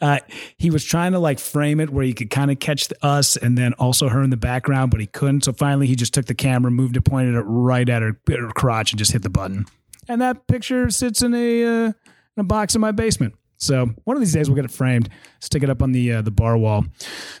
uh, 0.00 0.18
he 0.56 0.70
was 0.70 0.84
trying 0.84 1.12
to 1.12 1.18
like 1.18 1.38
frame 1.38 1.80
it 1.80 1.90
where 1.90 2.04
he 2.04 2.12
could 2.12 2.30
kind 2.30 2.50
of 2.50 2.58
catch 2.58 2.92
us 3.02 3.36
and 3.36 3.56
then 3.56 3.72
also 3.74 4.08
her 4.08 4.22
in 4.22 4.30
the 4.30 4.36
background, 4.36 4.90
but 4.90 5.00
he 5.00 5.06
couldn't. 5.06 5.44
So 5.44 5.52
finally, 5.52 5.86
he 5.86 5.96
just 5.96 6.14
took 6.14 6.26
the 6.26 6.34
camera, 6.34 6.70
moved 6.70 6.96
it, 6.96 7.02
pointed 7.02 7.34
it 7.34 7.42
right 7.42 7.88
at 7.88 8.02
her, 8.02 8.18
her 8.28 8.48
crotch, 8.50 8.92
and 8.92 8.98
just 8.98 9.12
hit 9.12 9.22
the 9.22 9.30
button. 9.30 9.66
And 10.08 10.20
that 10.20 10.46
picture 10.46 10.90
sits 10.90 11.22
in 11.22 11.34
a 11.34 11.64
uh, 11.64 11.86
in 11.86 11.94
a 12.38 12.44
box 12.44 12.74
in 12.74 12.80
my 12.80 12.92
basement. 12.92 13.34
So 13.56 13.90
one 14.04 14.16
of 14.16 14.20
these 14.20 14.32
days 14.32 14.48
we'll 14.48 14.56
get 14.56 14.64
it 14.64 14.72
framed, 14.72 15.08
stick 15.40 15.62
it 15.62 15.70
up 15.70 15.82
on 15.82 15.92
the 15.92 16.14
uh, 16.14 16.22
the 16.22 16.32
bar 16.32 16.58
wall. 16.58 16.84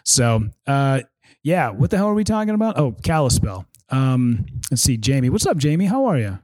So 0.04 0.48
uh, 0.66 1.00
yeah, 1.42 1.70
what 1.70 1.90
the 1.90 1.96
hell 1.96 2.08
are 2.08 2.14
we 2.14 2.24
talking 2.24 2.54
about? 2.54 2.78
Oh, 2.78 2.92
Kalispell. 3.02 3.66
Um, 3.90 4.46
let's 4.70 4.82
see, 4.82 4.96
Jamie. 4.96 5.28
What's 5.28 5.46
up, 5.46 5.56
Jamie? 5.58 5.86
How 5.86 6.06
are 6.06 6.18
you? 6.18 6.38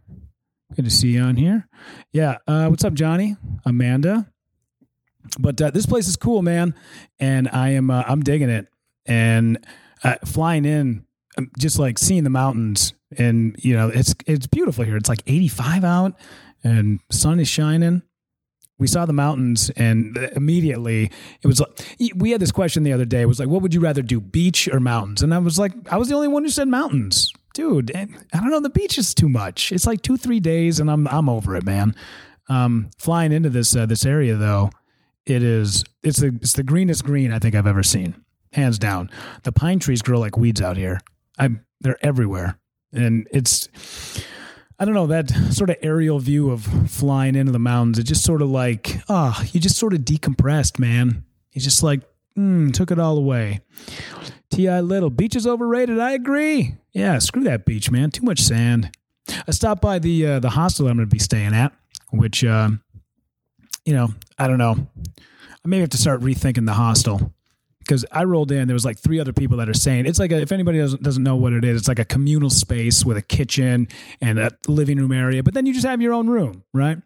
Good 0.74 0.84
to 0.84 0.90
see 0.90 1.12
you 1.12 1.22
on 1.22 1.36
here. 1.36 1.66
Yeah. 2.12 2.38
Uh, 2.46 2.68
what's 2.68 2.84
up, 2.84 2.92
Johnny? 2.92 3.36
Amanda. 3.64 4.30
But 5.38 5.60
uh, 5.60 5.70
this 5.70 5.86
place 5.86 6.08
is 6.08 6.16
cool, 6.16 6.42
man, 6.42 6.74
and 7.18 7.48
I 7.52 7.70
am 7.70 7.90
uh, 7.90 8.04
I'm 8.06 8.22
digging 8.22 8.50
it. 8.50 8.66
And 9.06 9.58
uh, 10.04 10.16
flying 10.24 10.64
in, 10.64 11.04
um, 11.36 11.50
just 11.58 11.78
like 11.78 11.98
seeing 11.98 12.24
the 12.24 12.30
mountains, 12.30 12.92
and 13.16 13.56
you 13.58 13.74
know 13.74 13.88
it's 13.88 14.14
it's 14.26 14.46
beautiful 14.46 14.84
here. 14.84 14.96
It's 14.96 15.08
like 15.08 15.22
85 15.26 15.84
out, 15.84 16.18
and 16.62 17.00
sun 17.10 17.40
is 17.40 17.48
shining. 17.48 18.02
We 18.78 18.86
saw 18.86 19.06
the 19.06 19.12
mountains, 19.12 19.70
and 19.70 20.16
immediately 20.36 21.10
it 21.42 21.46
was 21.46 21.60
like 21.60 21.82
we 22.14 22.30
had 22.30 22.40
this 22.40 22.52
question 22.52 22.82
the 22.82 22.92
other 22.92 23.04
day. 23.04 23.22
It 23.22 23.26
was 23.28 23.40
like, 23.40 23.48
what 23.48 23.62
would 23.62 23.74
you 23.74 23.80
rather 23.80 24.02
do, 24.02 24.20
beach 24.20 24.68
or 24.68 24.80
mountains? 24.80 25.22
And 25.22 25.34
I 25.34 25.38
was 25.38 25.58
like, 25.58 25.72
I 25.90 25.96
was 25.96 26.08
the 26.08 26.14
only 26.14 26.28
one 26.28 26.44
who 26.44 26.50
said 26.50 26.68
mountains 26.68 27.32
dude, 27.58 27.90
I 27.96 28.06
don't 28.34 28.50
know. 28.50 28.60
The 28.60 28.70
beach 28.70 28.98
is 28.98 29.12
too 29.14 29.28
much. 29.28 29.72
It's 29.72 29.84
like 29.84 30.00
two, 30.00 30.16
three 30.16 30.38
days, 30.38 30.78
and 30.78 30.88
I'm 30.88 31.08
I'm 31.08 31.28
over 31.28 31.56
it, 31.56 31.64
man. 31.64 31.92
Um, 32.48 32.90
flying 32.98 33.32
into 33.32 33.50
this 33.50 33.74
uh, 33.74 33.84
this 33.84 34.06
area 34.06 34.36
though, 34.36 34.70
it 35.26 35.42
is 35.42 35.82
it's 36.04 36.20
the 36.20 36.28
it's 36.40 36.52
the 36.52 36.62
greenest 36.62 37.04
green 37.04 37.32
I 37.32 37.40
think 37.40 37.56
I've 37.56 37.66
ever 37.66 37.82
seen, 37.82 38.14
hands 38.52 38.78
down. 38.78 39.10
The 39.42 39.50
pine 39.50 39.80
trees 39.80 40.02
grow 40.02 40.20
like 40.20 40.36
weeds 40.36 40.62
out 40.62 40.76
here. 40.76 41.00
I'm 41.36 41.64
they're 41.80 41.98
everywhere, 42.00 42.60
and 42.92 43.26
it's. 43.32 43.68
I 44.78 44.84
don't 44.84 44.94
know 44.94 45.08
that 45.08 45.28
sort 45.50 45.70
of 45.70 45.76
aerial 45.82 46.20
view 46.20 46.50
of 46.52 46.62
flying 46.88 47.34
into 47.34 47.50
the 47.50 47.58
mountains. 47.58 47.98
It 47.98 48.04
just 48.04 48.22
sort 48.22 48.40
of 48.40 48.48
like, 48.48 49.00
ah, 49.08 49.36
oh, 49.36 49.48
you 49.50 49.58
just 49.58 49.76
sort 49.76 49.92
of 49.92 50.02
decompressed, 50.02 50.78
man. 50.78 51.24
You 51.52 51.60
just 51.60 51.82
like 51.82 52.02
mm, 52.36 52.72
took 52.72 52.92
it 52.92 53.00
all 53.00 53.18
away. 53.18 53.62
T.I. 54.50 54.80
Little, 54.80 55.10
beach 55.10 55.36
is 55.36 55.46
overrated. 55.46 55.98
I 55.98 56.12
agree. 56.12 56.76
Yeah, 56.92 57.18
screw 57.18 57.44
that 57.44 57.64
beach, 57.64 57.90
man. 57.90 58.10
Too 58.10 58.24
much 58.24 58.40
sand. 58.40 58.90
I 59.46 59.50
stopped 59.50 59.82
by 59.82 59.98
the 59.98 60.26
uh, 60.26 60.40
the 60.40 60.50
hostel 60.50 60.88
I'm 60.88 60.96
going 60.96 61.08
to 61.08 61.14
be 61.14 61.18
staying 61.18 61.54
at, 61.54 61.72
which, 62.10 62.42
uh, 62.44 62.70
you 63.84 63.92
know, 63.92 64.08
I 64.38 64.48
don't 64.48 64.58
know. 64.58 64.88
I 65.18 65.68
may 65.68 65.80
have 65.80 65.90
to 65.90 65.98
start 65.98 66.20
rethinking 66.22 66.64
the 66.64 66.72
hostel 66.72 67.32
because 67.80 68.04
I 68.10 68.24
rolled 68.24 68.52
in. 68.52 68.68
There 68.68 68.74
was 68.74 68.84
like 68.84 68.98
three 68.98 69.20
other 69.20 69.32
people 69.32 69.58
that 69.58 69.68
are 69.68 69.74
saying 69.74 70.06
it's 70.06 70.18
like 70.18 70.32
a, 70.32 70.40
if 70.40 70.52
anybody 70.52 70.78
doesn't 70.78 71.02
doesn't 71.02 71.22
know 71.22 71.36
what 71.36 71.52
it 71.52 71.64
is, 71.64 71.80
it's 71.80 71.88
like 71.88 71.98
a 71.98 72.04
communal 72.04 72.50
space 72.50 73.04
with 73.04 73.16
a 73.16 73.22
kitchen 73.22 73.88
and 74.20 74.38
a 74.38 74.50
living 74.66 74.98
room 74.98 75.12
area, 75.12 75.42
but 75.42 75.54
then 75.54 75.66
you 75.66 75.74
just 75.74 75.86
have 75.86 76.00
your 76.00 76.14
own 76.14 76.28
room, 76.28 76.64
right? 76.72 76.98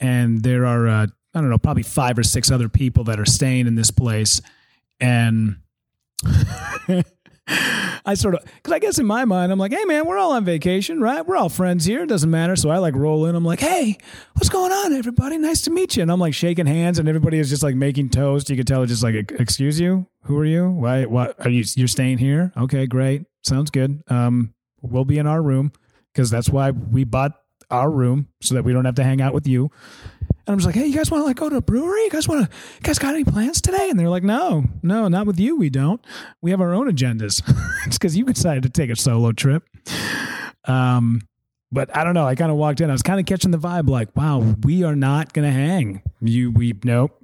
And 0.00 0.42
there 0.42 0.66
are 0.66 0.86
uh, 0.86 1.06
I 1.34 1.40
don't 1.40 1.50
know, 1.50 1.58
probably 1.58 1.82
five 1.82 2.18
or 2.18 2.22
six 2.22 2.50
other 2.50 2.68
people 2.68 3.04
that 3.04 3.18
are 3.18 3.26
staying 3.26 3.66
in 3.66 3.74
this 3.74 3.90
place, 3.90 4.40
and 5.00 5.56
I 8.06 8.14
sort 8.14 8.34
of, 8.34 8.44
because 8.44 8.72
I 8.72 8.78
guess 8.78 8.98
in 8.98 9.06
my 9.06 9.24
mind, 9.24 9.52
I'm 9.52 9.58
like, 9.58 9.72
hey, 9.72 9.84
man, 9.84 10.06
we're 10.06 10.18
all 10.18 10.32
on 10.32 10.44
vacation, 10.44 11.00
right? 11.00 11.26
We're 11.26 11.36
all 11.36 11.48
friends 11.48 11.84
here. 11.84 12.02
It 12.02 12.08
doesn't 12.08 12.30
matter. 12.30 12.56
So 12.56 12.70
I 12.70 12.78
like 12.78 12.94
roll 12.94 13.26
in. 13.26 13.34
I'm 13.34 13.44
like, 13.44 13.60
hey, 13.60 13.98
what's 14.34 14.48
going 14.48 14.72
on, 14.72 14.92
everybody? 14.92 15.36
Nice 15.38 15.62
to 15.62 15.70
meet 15.70 15.96
you. 15.96 16.02
And 16.02 16.10
I'm 16.10 16.20
like 16.20 16.34
shaking 16.34 16.66
hands, 16.66 16.98
and 16.98 17.08
everybody 17.08 17.38
is 17.38 17.50
just 17.50 17.62
like 17.62 17.74
making 17.74 18.10
toast. 18.10 18.48
You 18.50 18.56
could 18.56 18.66
tell, 18.66 18.82
it's 18.82 18.90
just 18.92 19.02
like, 19.02 19.32
excuse 19.32 19.78
you, 19.78 20.06
who 20.22 20.38
are 20.38 20.44
you? 20.44 20.70
Why? 20.70 21.04
What 21.04 21.34
are 21.44 21.50
you? 21.50 21.64
You're 21.76 21.88
staying 21.88 22.18
here? 22.18 22.52
Okay, 22.56 22.86
great. 22.86 23.24
Sounds 23.42 23.70
good. 23.70 24.02
Um, 24.08 24.54
we'll 24.80 25.04
be 25.04 25.18
in 25.18 25.26
our 25.26 25.42
room 25.42 25.72
because 26.12 26.30
that's 26.30 26.48
why 26.48 26.70
we 26.70 27.04
bought 27.04 27.32
our 27.70 27.90
room 27.90 28.28
so 28.40 28.54
that 28.54 28.62
we 28.62 28.72
don't 28.72 28.84
have 28.84 28.94
to 28.96 29.04
hang 29.04 29.20
out 29.20 29.34
with 29.34 29.46
you. 29.46 29.70
And 30.46 30.52
I'm 30.52 30.58
just 30.58 30.66
like, 30.66 30.74
hey, 30.74 30.86
you 30.86 30.94
guys 30.94 31.10
want 31.10 31.22
to 31.22 31.26
like 31.26 31.36
go 31.36 31.48
to 31.48 31.56
a 31.56 31.62
brewery? 31.62 32.04
You 32.04 32.10
guys 32.10 32.28
want 32.28 32.44
to? 32.44 32.56
You 32.74 32.80
guys 32.82 32.98
got 32.98 33.14
any 33.14 33.24
plans 33.24 33.62
today? 33.62 33.88
And 33.88 33.98
they're 33.98 34.10
like, 34.10 34.22
no, 34.22 34.64
no, 34.82 35.08
not 35.08 35.26
with 35.26 35.40
you. 35.40 35.56
We 35.56 35.70
don't. 35.70 36.04
We 36.42 36.50
have 36.50 36.60
our 36.60 36.74
own 36.74 36.90
agendas. 36.90 37.42
it's 37.86 37.96
because 37.96 38.16
you 38.16 38.24
decided 38.26 38.62
to 38.64 38.68
take 38.68 38.90
a 38.90 38.96
solo 38.96 39.32
trip. 39.32 39.64
Um, 40.66 41.22
but 41.72 41.94
I 41.96 42.04
don't 42.04 42.14
know. 42.14 42.26
I 42.26 42.34
kind 42.34 42.50
of 42.50 42.58
walked 42.58 42.80
in. 42.80 42.90
I 42.90 42.92
was 42.92 43.02
kind 43.02 43.18
of 43.18 43.26
catching 43.26 43.50
the 43.50 43.58
vibe, 43.58 43.88
like, 43.88 44.14
wow, 44.14 44.54
we 44.62 44.84
are 44.84 44.94
not 44.94 45.32
to 45.34 45.50
hang. 45.50 46.02
You, 46.20 46.50
we, 46.50 46.74
nope. 46.84 47.20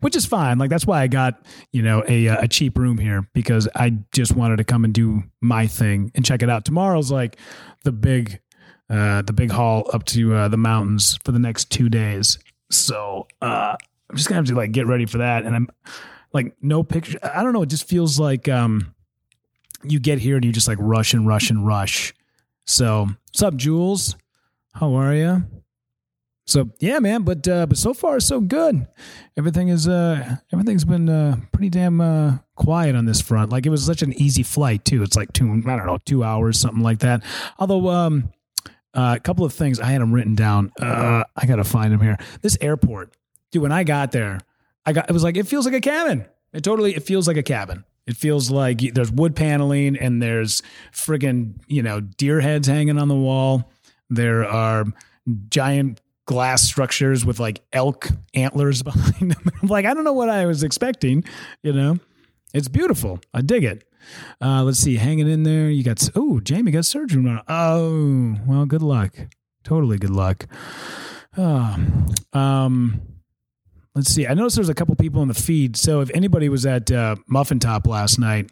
Which 0.00 0.16
is 0.16 0.26
fine. 0.26 0.58
Like 0.58 0.68
that's 0.68 0.84
why 0.84 1.02
I 1.02 1.06
got 1.06 1.40
you 1.70 1.80
know 1.80 2.02
a 2.08 2.26
a 2.26 2.48
cheap 2.48 2.76
room 2.76 2.98
here 2.98 3.28
because 3.34 3.68
I 3.76 3.90
just 4.12 4.34
wanted 4.34 4.56
to 4.56 4.64
come 4.64 4.84
and 4.84 4.92
do 4.92 5.22
my 5.40 5.68
thing 5.68 6.10
and 6.16 6.24
check 6.24 6.42
it 6.42 6.50
out. 6.50 6.64
Tomorrow's 6.64 7.12
like 7.12 7.36
the 7.84 7.92
big 7.92 8.40
uh, 8.90 9.22
the 9.22 9.32
big 9.32 9.50
haul 9.50 9.88
up 9.92 10.04
to 10.06 10.34
uh, 10.34 10.48
the 10.48 10.56
mountains 10.56 11.18
for 11.24 11.32
the 11.32 11.38
next 11.38 11.70
two 11.70 11.88
days. 11.88 12.38
So 12.70 13.26
uh, 13.42 13.76
I'm 14.10 14.16
just 14.16 14.28
gonna 14.28 14.38
have 14.38 14.46
to 14.46 14.54
like 14.54 14.72
get 14.72 14.86
ready 14.86 15.06
for 15.06 15.18
that. 15.18 15.44
And 15.44 15.54
I'm 15.54 15.68
like 16.32 16.54
no 16.60 16.82
picture. 16.82 17.18
I 17.22 17.42
don't 17.42 17.52
know. 17.52 17.62
It 17.62 17.70
just 17.70 17.88
feels 17.88 18.18
like 18.18 18.48
um, 18.48 18.94
you 19.82 20.00
get 20.00 20.18
here 20.18 20.36
and 20.36 20.44
you 20.44 20.52
just 20.52 20.68
like 20.68 20.78
rush 20.80 21.14
and 21.14 21.26
rush 21.26 21.50
and 21.50 21.66
rush. 21.66 22.14
So 22.66 23.08
what's 23.28 23.42
up, 23.42 23.56
Jules? 23.56 24.16
How 24.74 24.94
are 24.94 25.14
you? 25.14 25.44
So 26.46 26.70
yeah, 26.78 26.98
man, 26.98 27.22
but 27.22 27.46
uh, 27.48 27.66
but 27.66 27.78
so 27.78 27.94
far 27.94 28.20
so 28.20 28.40
good. 28.40 28.86
Everything 29.36 29.68
is 29.68 29.88
uh 29.88 30.36
everything's 30.52 30.84
been 30.84 31.08
uh 31.08 31.36
pretty 31.52 31.70
damn 31.70 32.00
uh 32.00 32.38
quiet 32.54 32.94
on 32.94 33.06
this 33.06 33.20
front. 33.20 33.50
Like 33.50 33.64
it 33.64 33.70
was 33.70 33.84
such 33.84 34.02
an 34.02 34.12
easy 34.20 34.42
flight 34.42 34.84
too. 34.84 35.02
It's 35.02 35.16
like 35.16 35.32
two 35.32 35.50
I 35.66 35.76
don't 35.76 35.86
know 35.86 35.98
two 36.04 36.22
hours 36.22 36.60
something 36.60 36.82
like 36.82 36.98
that. 36.98 37.22
Although 37.58 37.88
um 37.88 38.30
uh, 38.94 39.14
a 39.16 39.20
couple 39.20 39.44
of 39.44 39.52
things 39.52 39.80
I 39.80 39.86
had 39.86 40.00
them 40.00 40.12
written 40.12 40.34
down. 40.34 40.72
Uh, 40.80 41.24
I 41.36 41.46
gotta 41.46 41.64
find 41.64 41.92
them 41.92 42.00
here. 42.00 42.16
This 42.42 42.56
airport, 42.60 43.14
dude. 43.50 43.62
When 43.62 43.72
I 43.72 43.84
got 43.84 44.12
there, 44.12 44.40
I 44.86 44.92
got 44.92 45.08
it 45.08 45.12
was 45.12 45.24
like 45.24 45.36
it 45.36 45.46
feels 45.46 45.66
like 45.66 45.74
a 45.74 45.80
cabin. 45.80 46.26
It 46.52 46.62
totally 46.62 46.94
it 46.94 47.02
feels 47.02 47.26
like 47.26 47.36
a 47.36 47.42
cabin. 47.42 47.84
It 48.06 48.16
feels 48.16 48.50
like 48.50 48.80
there's 48.94 49.10
wood 49.10 49.34
paneling 49.34 49.96
and 49.96 50.22
there's 50.22 50.62
friggin' 50.92 51.54
you 51.66 51.82
know 51.82 52.00
deer 52.00 52.40
heads 52.40 52.68
hanging 52.68 52.98
on 52.98 53.08
the 53.08 53.16
wall. 53.16 53.70
There 54.10 54.46
are 54.46 54.84
giant 55.48 56.00
glass 56.26 56.62
structures 56.62 57.24
with 57.24 57.40
like 57.40 57.62
elk 57.72 58.08
antlers 58.34 58.82
behind 58.84 59.32
them. 59.32 59.50
I'm 59.62 59.68
like, 59.68 59.86
I 59.86 59.94
don't 59.94 60.04
know 60.04 60.12
what 60.12 60.28
I 60.28 60.46
was 60.46 60.62
expecting, 60.62 61.24
you 61.62 61.72
know. 61.72 61.98
It's 62.52 62.68
beautiful. 62.68 63.20
I 63.32 63.40
dig 63.42 63.64
it. 63.64 63.84
Uh, 64.40 64.62
let's 64.62 64.78
see, 64.78 64.96
hanging 64.96 65.28
in 65.28 65.42
there. 65.42 65.70
You 65.70 65.82
got 65.82 66.08
oh, 66.14 66.40
Jamie 66.40 66.70
got 66.70 66.84
surgery. 66.84 67.38
Oh, 67.48 68.36
well, 68.46 68.66
good 68.66 68.82
luck. 68.82 69.14
Totally 69.62 69.98
good 69.98 70.10
luck. 70.10 70.46
Oh, 71.36 71.76
um, 72.32 73.02
let's 73.94 74.10
see. 74.10 74.26
I 74.26 74.34
noticed 74.34 74.56
there's 74.56 74.68
a 74.68 74.74
couple 74.74 74.94
people 74.96 75.22
in 75.22 75.28
the 75.28 75.34
feed. 75.34 75.76
So 75.76 76.00
if 76.00 76.10
anybody 76.14 76.48
was 76.48 76.66
at 76.66 76.90
uh, 76.92 77.16
Muffin 77.26 77.58
Top 77.58 77.86
last 77.86 78.18
night, 78.18 78.50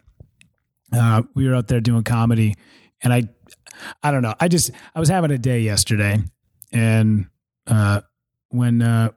uh, 0.91 1.23
we 1.33 1.47
were 1.47 1.55
out 1.55 1.67
there 1.67 1.81
doing 1.81 2.03
comedy, 2.03 2.55
and 3.01 3.13
I, 3.13 3.23
I 4.01 4.11
don't 4.11 4.21
know. 4.21 4.33
I 4.39 4.47
just 4.47 4.71
I 4.95 4.99
was 4.99 5.09
having 5.09 5.31
a 5.31 5.37
day 5.37 5.61
yesterday, 5.61 6.19
and 6.71 7.27
uh, 7.67 8.01
when 8.49 8.81
uh, 8.81 9.11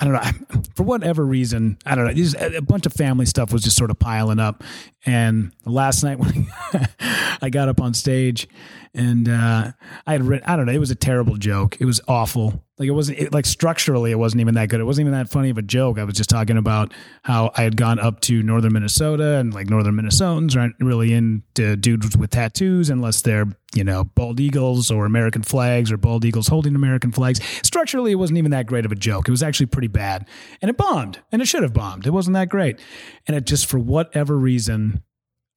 I 0.00 0.04
don't 0.04 0.14
know 0.14 0.62
for 0.74 0.82
whatever 0.82 1.24
reason 1.24 1.76
I 1.84 1.94
don't 1.94 2.06
know. 2.06 2.56
A 2.56 2.62
bunch 2.62 2.86
of 2.86 2.92
family 2.92 3.26
stuff 3.26 3.52
was 3.52 3.62
just 3.62 3.76
sort 3.76 3.90
of 3.90 3.98
piling 3.98 4.38
up, 4.38 4.64
and 5.04 5.52
last 5.66 6.02
night 6.02 6.18
when 6.18 6.46
I 7.42 7.50
got 7.50 7.68
up 7.68 7.80
on 7.80 7.92
stage 7.92 8.48
and 8.94 9.28
uh, 9.28 9.72
I 10.06 10.12
had 10.12 10.22
written 10.22 10.48
I 10.48 10.56
don't 10.56 10.66
know 10.66 10.72
it 10.72 10.78
was 10.78 10.90
a 10.90 10.96
terrible 10.96 11.36
joke. 11.36 11.76
It 11.80 11.84
was 11.84 12.00
awful. 12.08 12.64
Like 12.80 12.88
it 12.88 12.92
wasn't 12.92 13.18
it, 13.18 13.34
like 13.34 13.44
structurally 13.44 14.10
it 14.10 14.18
wasn't 14.18 14.40
even 14.40 14.54
that 14.54 14.70
good. 14.70 14.80
It 14.80 14.84
wasn't 14.84 15.06
even 15.06 15.12
that 15.12 15.28
funny 15.28 15.50
of 15.50 15.58
a 15.58 15.62
joke. 15.62 15.98
I 15.98 16.04
was 16.04 16.14
just 16.14 16.30
talking 16.30 16.56
about 16.56 16.94
how 17.22 17.50
I 17.54 17.62
had 17.62 17.76
gone 17.76 17.98
up 17.98 18.20
to 18.22 18.42
northern 18.42 18.72
Minnesota 18.72 19.36
and 19.36 19.52
like 19.52 19.68
northern 19.68 19.94
Minnesotans 19.96 20.56
aren't 20.56 20.76
really 20.80 21.12
into 21.12 21.76
dudes 21.76 22.16
with 22.16 22.30
tattoos 22.30 22.88
unless 22.88 23.20
they're 23.20 23.44
you 23.74 23.84
know 23.84 24.04
bald 24.04 24.40
eagles 24.40 24.90
or 24.90 25.04
American 25.04 25.42
flags 25.42 25.92
or 25.92 25.98
bald 25.98 26.24
eagles 26.24 26.48
holding 26.48 26.74
American 26.74 27.12
flags. 27.12 27.42
Structurally, 27.62 28.12
it 28.12 28.14
wasn't 28.14 28.38
even 28.38 28.50
that 28.52 28.64
great 28.64 28.86
of 28.86 28.92
a 28.92 28.96
joke. 28.96 29.28
It 29.28 29.30
was 29.30 29.42
actually 29.42 29.66
pretty 29.66 29.88
bad, 29.88 30.26
and 30.62 30.70
it 30.70 30.78
bombed, 30.78 31.20
and 31.30 31.42
it 31.42 31.48
should 31.48 31.62
have 31.62 31.74
bombed. 31.74 32.06
It 32.06 32.12
wasn't 32.12 32.32
that 32.32 32.48
great, 32.48 32.80
and 33.26 33.36
it 33.36 33.44
just 33.44 33.66
for 33.66 33.78
whatever 33.78 34.38
reason, 34.38 35.02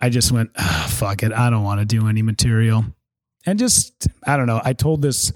I 0.02 0.10
just 0.10 0.34
went 0.34 0.50
oh, 0.58 0.88
fuck 0.90 1.24
it. 1.24 1.32
I 1.32 1.50
don't 1.50 1.64
want 1.64 1.80
to 1.80 1.86
do 1.86 2.10
any 2.10 2.22
material, 2.22 2.84
and 3.46 3.58
just 3.58 4.10
I 4.28 4.36
don't 4.36 4.48
know. 4.48 4.60
I 4.62 4.74
told 4.74 5.02
this 5.02 5.32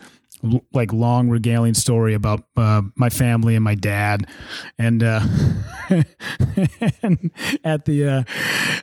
like 0.74 0.94
long 0.94 1.30
regaling 1.30 1.74
story 1.74 2.14
about 2.14 2.44
uh, 2.56 2.82
my 2.96 3.10
family 3.10 3.56
and 3.56 3.64
my 3.64 3.76
dad, 3.76 4.28
and, 4.78 5.04
uh, 5.04 5.22
and 7.02 7.32
at 7.64 7.86
the 7.86 8.08
uh, 8.08 8.24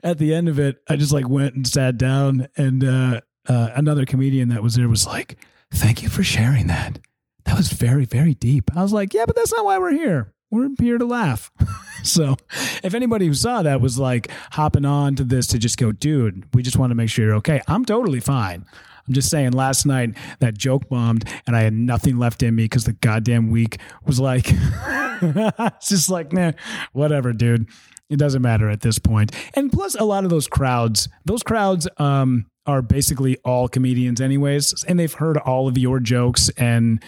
at 0.03 0.19
the 0.19 0.35
end 0.35 0.49
of 0.49 0.59
it, 0.59 0.83
I 0.89 0.97
just 0.97 1.13
like 1.13 1.29
went 1.29 1.55
and 1.55 1.67
sat 1.67 1.97
down, 1.97 2.49
and 2.57 2.85
uh, 2.85 3.21
uh, 3.49 3.71
another 3.75 4.05
comedian 4.05 4.49
that 4.49 4.63
was 4.63 4.75
there 4.75 4.89
was 4.89 5.07
like, 5.07 5.39
"Thank 5.73 6.03
you 6.03 6.09
for 6.09 6.23
sharing 6.23 6.67
that. 6.69 6.99
That 7.45 7.57
was 7.57 7.69
very 7.69 8.05
very 8.05 8.35
deep." 8.35 8.71
I 8.77 8.83
was 8.83 8.93
like, 8.93 9.15
"Yeah, 9.15 9.25
but 9.27 9.37
that's 9.37 9.53
not 9.53 9.65
why 9.65 9.79
we're 9.79 9.93
here. 9.93 10.33
We're 10.51 10.71
here 10.81 10.99
to 10.99 11.07
laugh." 11.07 11.51
so, 12.03 12.37
if 12.83 12.95
anybody 12.95 13.27
who 13.27 13.35
saw 13.35 13.63
that 13.63 13.81
was 13.81 13.99
like 13.99 14.31
hopping 14.53 14.85
on 14.85 15.15
to 15.17 15.25
this 15.25 15.47
to 15.49 15.59
just 15.59 15.79
go, 15.79 15.93
"Dude, 15.93 16.45
we 16.55 16.63
just 16.63 16.77
want 16.77 16.91
to 16.91 16.95
make 16.95 17.11
sure 17.11 17.25
you're 17.25 17.37
okay," 17.37 17.61
I'm 17.69 17.85
totally 17.85 18.21
fine. 18.21 18.65
I'm 19.07 19.15
just 19.15 19.31
saying, 19.31 19.53
last 19.53 19.87
night 19.87 20.17
that 20.41 20.57
joke 20.57 20.89
bombed 20.89 21.29
and 21.47 21.55
I 21.57 21.63
had 21.63 21.75
nothing 21.75 22.19
left 22.19 22.43
in 22.43 22.55
me 22.55 22.65
because 22.65 22.85
the 22.85 22.93
goddamn 22.95 23.51
week 23.51 23.79
was 24.05 24.19
like, 24.19 24.47
it's 24.51 25.89
just 25.89 26.11
like, 26.11 26.33
nah, 26.33 26.53
whatever, 26.93 27.33
dude. 27.33 27.69
It 28.11 28.19
doesn't 28.19 28.43
matter 28.43 28.69
at 28.69 28.83
this 28.83 28.99
point. 28.99 29.35
And 29.55 29.73
plus, 29.73 29.95
a 29.95 30.05
lot 30.05 30.25
of 30.25 30.31
those 30.31 30.47
crowds, 30.47 31.09
those 31.25 31.43
crowds, 31.43 31.89
um, 31.97 32.47
are 32.67 32.83
basically 32.83 33.37
all 33.45 33.69
comedians, 33.69 34.21
anyways, 34.21 34.85
and 34.85 34.99
they've 34.99 35.13
heard 35.13 35.37
all 35.39 35.69
of 35.69 35.77
your 35.77 36.01
jokes 36.01 36.49
and 36.51 37.03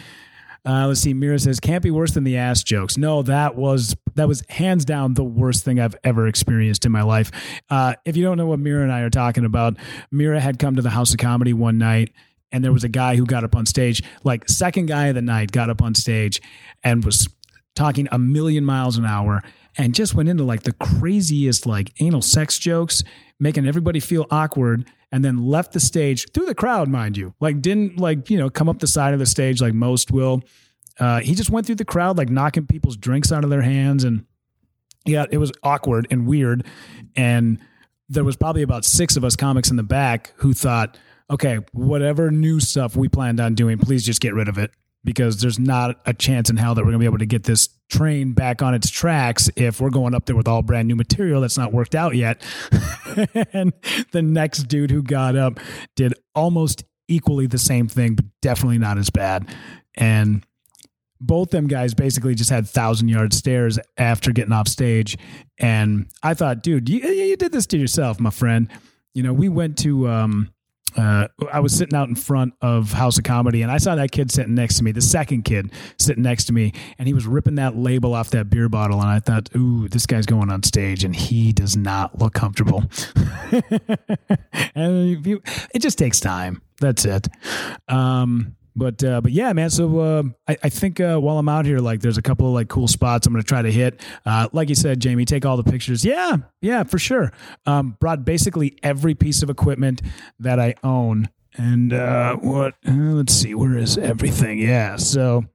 uh, 0.66 0.88
let's 0.88 1.00
see. 1.00 1.14
Mira 1.14 1.38
says, 1.38 1.60
"Can't 1.60 1.82
be 1.82 1.90
worse 1.90 2.12
than 2.12 2.24
the 2.24 2.36
ass 2.36 2.62
jokes." 2.62 2.98
No, 2.98 3.22
that 3.22 3.54
was 3.54 3.96
that 4.16 4.26
was 4.26 4.42
hands 4.48 4.84
down 4.84 5.14
the 5.14 5.24
worst 5.24 5.64
thing 5.64 5.78
I've 5.78 5.94
ever 6.02 6.26
experienced 6.26 6.84
in 6.84 6.92
my 6.92 7.02
life. 7.02 7.30
Uh, 7.70 7.94
if 8.04 8.16
you 8.16 8.24
don't 8.24 8.36
know 8.36 8.46
what 8.46 8.58
Mira 8.58 8.82
and 8.82 8.92
I 8.92 9.00
are 9.00 9.10
talking 9.10 9.44
about, 9.44 9.76
Mira 10.10 10.40
had 10.40 10.58
come 10.58 10.76
to 10.76 10.82
the 10.82 10.90
House 10.90 11.12
of 11.12 11.18
Comedy 11.18 11.52
one 11.52 11.78
night, 11.78 12.12
and 12.50 12.64
there 12.64 12.72
was 12.72 12.84
a 12.84 12.88
guy 12.88 13.16
who 13.16 13.24
got 13.24 13.44
up 13.44 13.54
on 13.54 13.64
stage, 13.64 14.02
like 14.24 14.48
second 14.48 14.86
guy 14.86 15.06
of 15.06 15.14
the 15.14 15.22
night, 15.22 15.52
got 15.52 15.70
up 15.70 15.82
on 15.82 15.94
stage 15.94 16.40
and 16.82 17.04
was 17.04 17.28
talking 17.76 18.08
a 18.10 18.18
million 18.18 18.64
miles 18.64 18.96
an 18.96 19.04
hour 19.04 19.42
and 19.76 19.94
just 19.94 20.14
went 20.14 20.28
into 20.28 20.42
like 20.42 20.62
the 20.62 20.72
craziest 20.72 21.66
like 21.66 21.92
anal 22.00 22.22
sex 22.22 22.58
jokes, 22.58 23.04
making 23.38 23.66
everybody 23.66 24.00
feel 24.00 24.26
awkward 24.30 24.88
and 25.12 25.24
then 25.24 25.46
left 25.46 25.72
the 25.72 25.80
stage 25.80 26.30
through 26.32 26.46
the 26.46 26.54
crowd, 26.54 26.88
mind 26.88 27.16
you. 27.16 27.34
Like 27.40 27.60
didn't 27.60 27.98
like, 27.98 28.30
you 28.30 28.38
know, 28.38 28.50
come 28.50 28.68
up 28.68 28.78
the 28.78 28.86
side 28.86 29.14
of 29.14 29.20
the 29.20 29.26
stage 29.26 29.60
like 29.60 29.74
most 29.74 30.10
will. 30.10 30.42
Uh, 30.98 31.20
he 31.20 31.34
just 31.34 31.50
went 31.50 31.66
through 31.66 31.76
the 31.76 31.84
crowd, 31.84 32.16
like 32.16 32.30
knocking 32.30 32.66
people's 32.66 32.96
drinks 32.96 33.30
out 33.30 33.44
of 33.44 33.50
their 33.50 33.62
hands. 33.62 34.04
And 34.04 34.24
yeah, 35.04 35.26
it 35.30 35.38
was 35.38 35.52
awkward 35.62 36.06
and 36.10 36.26
weird. 36.26 36.66
And 37.14 37.60
there 38.08 38.24
was 38.24 38.36
probably 38.36 38.62
about 38.62 38.84
six 38.84 39.16
of 39.16 39.24
us 39.24 39.36
comics 39.36 39.70
in 39.70 39.76
the 39.76 39.82
back 39.82 40.32
who 40.36 40.54
thought, 40.54 40.98
okay, 41.30 41.58
whatever 41.72 42.30
new 42.30 42.60
stuff 42.60 42.96
we 42.96 43.08
planned 43.08 43.40
on 43.40 43.54
doing, 43.54 43.78
please 43.78 44.04
just 44.04 44.20
get 44.20 44.32
rid 44.32 44.48
of 44.48 44.58
it 44.58 44.70
because 45.06 45.40
there's 45.40 45.58
not 45.58 45.98
a 46.04 46.12
chance 46.12 46.50
in 46.50 46.58
hell 46.58 46.74
that 46.74 46.82
we're 46.82 46.90
going 46.90 46.94
to 46.94 46.98
be 46.98 47.06
able 47.06 47.16
to 47.16 47.26
get 47.26 47.44
this 47.44 47.70
train 47.88 48.32
back 48.32 48.60
on 48.60 48.74
its 48.74 48.90
tracks 48.90 49.48
if 49.56 49.80
we're 49.80 49.88
going 49.88 50.14
up 50.14 50.26
there 50.26 50.36
with 50.36 50.48
all 50.48 50.60
brand 50.60 50.88
new 50.88 50.96
material 50.96 51.40
that's 51.40 51.56
not 51.56 51.72
worked 51.72 51.94
out 51.94 52.14
yet. 52.14 52.42
and 53.52 53.72
the 54.10 54.20
next 54.20 54.64
dude 54.64 54.90
who 54.90 55.02
got 55.02 55.36
up 55.36 55.60
did 55.94 56.12
almost 56.34 56.84
equally 57.08 57.46
the 57.46 57.56
same 57.56 57.88
thing, 57.88 58.16
but 58.16 58.24
definitely 58.42 58.78
not 58.78 58.98
as 58.98 59.08
bad. 59.08 59.48
And 59.94 60.44
both 61.20 61.50
them 61.50 61.68
guys 61.68 61.94
basically 61.94 62.34
just 62.34 62.50
had 62.50 62.68
thousand 62.68 63.08
yard 63.08 63.32
stares 63.32 63.78
after 63.96 64.32
getting 64.32 64.52
off 64.52 64.68
stage. 64.68 65.16
And 65.58 66.08
I 66.22 66.34
thought, 66.34 66.62
dude, 66.62 66.88
you, 66.88 66.98
you 66.98 67.36
did 67.36 67.52
this 67.52 67.66
to 67.68 67.78
yourself, 67.78 68.20
my 68.20 68.30
friend. 68.30 68.68
You 69.14 69.22
know, 69.22 69.32
we 69.32 69.48
went 69.48 69.78
to, 69.78 70.08
um, 70.08 70.50
uh, 70.96 71.28
I 71.52 71.60
was 71.60 71.76
sitting 71.76 71.96
out 71.96 72.08
in 72.08 72.14
front 72.14 72.54
of 72.60 72.92
House 72.92 73.18
of 73.18 73.24
Comedy 73.24 73.62
and 73.62 73.70
I 73.70 73.78
saw 73.78 73.94
that 73.94 74.12
kid 74.12 74.30
sitting 74.30 74.54
next 74.54 74.78
to 74.78 74.84
me, 74.84 74.92
the 74.92 75.00
second 75.00 75.42
kid 75.44 75.72
sitting 75.98 76.22
next 76.22 76.44
to 76.46 76.52
me, 76.52 76.72
and 76.98 77.06
he 77.06 77.14
was 77.14 77.26
ripping 77.26 77.56
that 77.56 77.76
label 77.76 78.14
off 78.14 78.30
that 78.30 78.50
beer 78.50 78.68
bottle. 78.68 79.00
And 79.00 79.08
I 79.08 79.20
thought, 79.20 79.48
ooh, 79.54 79.88
this 79.88 80.06
guy's 80.06 80.26
going 80.26 80.50
on 80.50 80.62
stage 80.62 81.04
and 81.04 81.14
he 81.14 81.52
does 81.52 81.76
not 81.76 82.18
look 82.18 82.34
comfortable. 82.34 82.84
and 84.74 85.26
it 85.26 85.78
just 85.80 85.98
takes 85.98 86.20
time. 86.20 86.62
That's 86.80 87.04
it. 87.04 87.28
Um, 87.88 88.56
but 88.76 89.02
uh, 89.02 89.22
but 89.22 89.32
yeah, 89.32 89.52
man. 89.54 89.70
So 89.70 89.98
uh, 89.98 90.22
I, 90.46 90.56
I 90.64 90.68
think 90.68 91.00
uh, 91.00 91.18
while 91.18 91.38
I'm 91.38 91.48
out 91.48 91.64
here, 91.64 91.78
like 91.78 92.00
there's 92.00 92.18
a 92.18 92.22
couple 92.22 92.46
of 92.46 92.52
like 92.52 92.68
cool 92.68 92.86
spots 92.86 93.26
I'm 93.26 93.32
gonna 93.32 93.42
try 93.42 93.62
to 93.62 93.72
hit. 93.72 94.00
Uh, 94.26 94.48
like 94.52 94.68
you 94.68 94.74
said, 94.74 95.00
Jamie, 95.00 95.24
take 95.24 95.46
all 95.46 95.56
the 95.56 95.64
pictures. 95.64 96.04
Yeah, 96.04 96.36
yeah, 96.60 96.84
for 96.84 96.98
sure. 96.98 97.32
Um, 97.64 97.96
brought 97.98 98.24
basically 98.24 98.78
every 98.82 99.14
piece 99.14 99.42
of 99.42 99.48
equipment 99.48 100.02
that 100.38 100.60
I 100.60 100.74
own. 100.84 101.30
And 101.54 101.94
uh, 101.94 102.36
what? 102.36 102.74
Uh, 102.86 102.92
let's 102.92 103.32
see, 103.32 103.54
where 103.54 103.78
is 103.78 103.96
everything? 103.96 104.58
Yeah. 104.58 104.96
So 104.96 105.46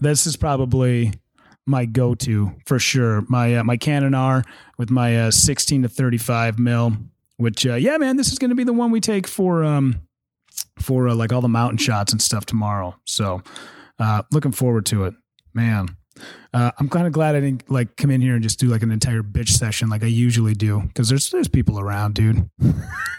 this 0.00 0.26
is 0.26 0.36
probably 0.36 1.12
my 1.64 1.84
go-to 1.84 2.56
for 2.66 2.80
sure. 2.80 3.22
My 3.28 3.62
my 3.62 3.76
Canon 3.76 4.14
R 4.14 4.42
with 4.78 4.90
my 4.90 5.30
16 5.30 5.82
to 5.82 5.88
35 5.88 6.58
mil. 6.58 6.96
Which 7.36 7.64
yeah, 7.64 7.96
man, 7.98 8.16
this 8.16 8.32
is 8.32 8.38
gonna 8.40 8.56
be 8.56 8.64
the 8.64 8.72
one 8.72 8.90
we 8.90 9.00
take 9.00 9.28
for. 9.28 9.62
Um, 9.64 10.00
for 10.78 11.08
uh, 11.08 11.14
like 11.14 11.32
all 11.32 11.40
the 11.40 11.48
mountain 11.48 11.78
shots 11.78 12.12
and 12.12 12.20
stuff 12.20 12.46
tomorrow. 12.46 12.96
So 13.04 13.42
uh, 13.98 14.22
looking 14.32 14.52
forward 14.52 14.86
to 14.86 15.04
it, 15.04 15.14
man. 15.54 15.96
Uh, 16.52 16.70
I'm 16.78 16.88
kind 16.88 17.06
of 17.06 17.12
glad 17.12 17.34
I 17.34 17.40
didn't 17.40 17.70
like 17.70 17.96
come 17.96 18.10
in 18.10 18.20
here 18.20 18.34
and 18.34 18.42
just 18.42 18.58
do 18.58 18.66
like 18.66 18.82
an 18.82 18.90
entire 18.90 19.22
bitch 19.22 19.50
session 19.50 19.88
like 19.88 20.02
I 20.02 20.06
usually 20.06 20.54
do 20.54 20.80
because 20.80 21.08
there's 21.08 21.30
there's 21.30 21.48
people 21.48 21.78
around, 21.78 22.14
dude. 22.14 22.50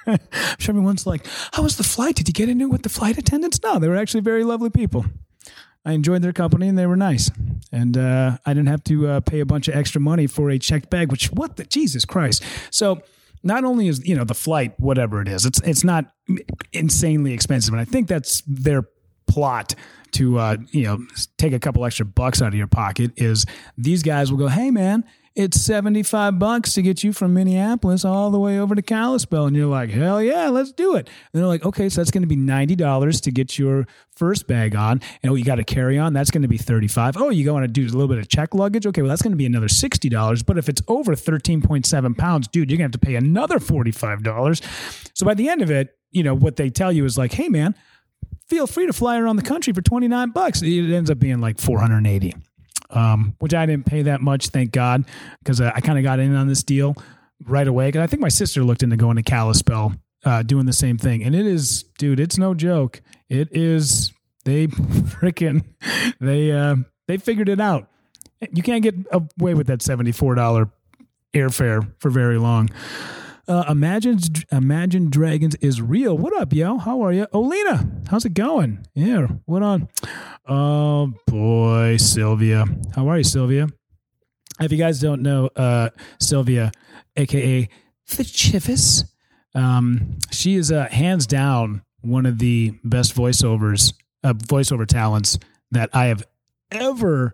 I'm 0.06 0.20
sure 0.60 0.74
everyone's 0.74 1.08
like, 1.08 1.26
"How 1.54 1.64
was 1.64 1.78
the 1.78 1.84
flight? 1.84 2.16
Did 2.16 2.28
you 2.28 2.34
get 2.34 2.50
into 2.50 2.66
it 2.66 2.72
with 2.72 2.84
the 2.84 2.90
flight 2.90 3.18
attendants?" 3.18 3.60
No, 3.64 3.80
they 3.80 3.88
were 3.88 3.96
actually 3.96 4.22
very 4.22 4.44
lovely 4.44 4.70
people. 4.70 5.06
I 5.86 5.94
enjoyed 5.94 6.22
their 6.22 6.34
company 6.34 6.68
and 6.68 6.78
they 6.78 6.86
were 6.86 6.98
nice, 6.98 7.32
and 7.72 7.98
uh, 7.98 8.38
I 8.46 8.54
didn't 8.54 8.68
have 8.68 8.84
to 8.86 9.08
uh, 9.08 9.20
pay 9.22 9.40
a 9.40 9.46
bunch 9.46 9.68
of 9.68 9.76
extra 9.76 10.02
money 10.02 10.28
for 10.28 10.50
a 10.50 10.60
checked 10.60 10.90
bag. 10.90 11.10
Which 11.10 11.32
what 11.32 11.56
the 11.56 11.64
Jesus 11.64 12.06
Christ? 12.06 12.44
So 12.70 13.02
not 13.44 13.64
only 13.64 13.88
is 13.88 14.06
you 14.08 14.16
know 14.16 14.24
the 14.24 14.34
flight 14.34 14.80
whatever 14.80 15.22
it 15.22 15.28
is, 15.28 15.46
it's 15.46 15.62
it's 15.62 15.84
not 15.84 16.06
insanely 16.74 17.34
expensive, 17.34 17.74
and 17.74 17.82
I 17.82 17.86
think 17.86 18.08
that's 18.08 18.42
their 18.48 18.84
plot 19.28 19.76
to 20.12 20.38
uh, 20.38 20.58
you 20.72 20.84
know 20.84 21.00
take 21.38 21.54
a 21.54 21.60
couple 21.60 21.86
extra 21.86 22.06
bucks 22.06 22.42
out 22.42 22.50
of 22.50 22.56
your 22.56 22.68
pocket 22.68 23.12
is 23.16 23.46
these 23.78 24.04
guys 24.04 24.32
will 24.32 24.40
go, 24.40 24.48
hey 24.48 24.72
man, 24.72 25.04
it's 25.34 25.62
75 25.62 26.40
bucks 26.40 26.74
to 26.74 26.82
get 26.82 27.04
you 27.04 27.14
from 27.14 27.34
Minneapolis 27.34 28.04
all 28.04 28.32
the 28.32 28.40
way 28.40 28.60
over 28.60 28.76
to 28.76 28.82
Kalispell. 28.82 29.46
And 29.46 29.56
you're 29.56 29.68
like, 29.68 29.90
hell 29.90 30.22
yeah, 30.22 30.50
let's 30.50 30.72
do 30.74 30.96
it. 30.96 31.10
And 31.32 31.42
they're 31.42 31.48
like, 31.48 31.66
okay, 31.66 31.88
so 31.88 32.02
that's 32.02 32.12
going 32.12 32.24
to 32.24 32.28
be 32.28 32.36
$90 32.36 33.22
to 33.22 33.32
get 33.32 33.58
your 33.58 33.88
first 34.16 34.48
bag 34.48 34.76
on. 34.76 35.02
And 35.24 35.32
oh, 35.32 35.36
you 35.36 35.46
got 35.46 35.56
to 35.56 35.64
carry 35.64 35.98
on. 35.98 36.12
That's 36.14 36.32
going 36.32 36.42
to 36.42 36.50
be 36.50 36.58
35. 36.58 37.16
Oh, 37.18 37.30
you 37.30 37.52
want 37.54 37.64
to 37.64 37.72
do 37.72 37.84
a 37.84 37.86
little 37.86 38.10
bit 38.10 38.18
of 38.18 38.28
check 38.28 38.54
luggage. 38.54 38.86
Okay, 38.86 39.02
well, 39.02 39.10
that's 39.10 39.22
going 39.22 39.32
to 39.32 39.38
be 39.38 39.46
another 39.46 39.68
$60. 39.68 40.46
But 40.46 40.58
if 40.58 40.68
it's 40.68 40.82
over 40.88 41.16
13.7 41.16 42.18
pounds, 42.18 42.48
dude, 42.50 42.70
you're 42.70 42.78
going 42.78 42.92
to 42.92 42.96
have 42.98 43.02
to 43.02 43.06
pay 43.06 43.16
another 43.16 43.60
$45. 43.60 45.12
So 45.14 45.26
by 45.26 45.34
the 45.34 45.48
end 45.48 45.62
of 45.62 45.72
it, 45.72 45.98
you 46.12 46.24
know, 46.24 46.36
what 46.36 46.58
they 46.58 46.70
tell 46.70 46.92
you 46.92 47.06
is 47.06 47.18
like, 47.18 47.32
hey 47.32 47.48
man, 47.48 47.74
feel 48.48 48.68
free 48.68 48.86
to 48.86 48.94
fly 48.94 49.18
around 49.18 49.38
the 49.38 49.44
country 49.44 49.72
for 49.72 49.82
29 49.82 50.32
bucks. 50.32 50.62
It 50.62 50.94
ends 50.94 51.10
up 51.10 51.20
being 51.20 51.40
like 51.40 51.58
480, 51.58 52.36
um, 52.92 53.36
which 53.40 53.54
I 53.54 53.66
didn't 53.66 53.86
pay 53.86 54.04
that 54.04 54.22
much, 54.22 54.50
thank 54.50 54.72
God, 54.72 55.06
because 55.40 55.62
I, 55.62 55.72
I 55.76 55.82
kind 55.82 55.98
of 55.98 56.04
got 56.04 56.20
in 56.20 56.36
on 56.36 56.48
this 56.48 56.64
deal 56.64 56.96
right 57.46 57.68
away. 57.68 57.88
Because 57.88 58.02
I 58.02 58.08
think 58.08 58.22
my 58.22 58.30
sister 58.30 58.64
looked 58.64 58.84
into 58.84 58.98
going 58.98 59.18
to 59.18 59.24
Kalispell, 59.24 59.94
uh, 60.26 60.44
doing 60.44 60.66
the 60.66 60.74
same 60.74 60.98
thing. 60.98 61.24
And 61.24 61.36
it 61.36 61.46
is, 61.46 61.84
dude, 61.98 62.20
it's 62.20 62.38
no 62.38 62.54
joke. 62.54 63.02
It 63.30 63.50
is, 63.52 64.12
they 64.46 64.68
freaking, 64.68 65.66
they, 66.20 66.52
uh, 66.52 66.76
they 67.08 67.18
figured 67.18 67.50
it 67.50 67.60
out. 67.60 67.88
You 68.52 68.64
can't 68.64 68.84
get 68.84 68.96
away 69.12 69.54
with 69.54 69.68
that 69.68 69.80
$74 69.80 70.72
airfare 71.34 71.92
for 72.00 72.10
very 72.10 72.38
long. 72.38 72.70
Uh, 73.48 73.66
Imagine 73.68 74.20
Imagine 74.52 75.10
Dragons 75.10 75.56
is 75.56 75.82
real. 75.82 76.18
What 76.18 76.34
up, 76.40 76.54
yo? 76.54 76.78
How 76.78 77.02
are 77.02 77.12
you? 77.12 77.28
Olina? 77.34 78.08
how's 78.08 78.24
it 78.24 78.34
going? 78.34 78.86
Yeah, 78.94 79.28
what 79.46 79.64
on? 79.64 79.90
Oh 80.48 81.12
boy, 81.28 81.51
Sylvia. 81.98 82.66
How 82.96 83.08
are 83.10 83.18
you, 83.18 83.24
Sylvia? 83.24 83.68
If 84.60 84.72
you 84.72 84.78
guys 84.78 85.00
don't 85.00 85.22
know, 85.22 85.50
uh, 85.56 85.90
Sylvia, 86.20 86.72
aka 87.16 87.68
the 88.16 88.24
Chivas, 88.24 89.06
um, 89.56 90.20
she 90.32 90.56
is 90.56 90.72
uh, 90.72 90.88
hands 90.90 91.28
down 91.28 91.84
one 92.02 92.26
of 92.26 92.40
the 92.40 92.74
best 92.84 93.16
voiceovers, 93.16 93.94
uh, 94.24 94.34
voiceover 94.34 94.86
talents 94.88 95.40
that 95.72 95.90
I 95.94 96.06
have 96.06 96.24
ever 96.72 97.32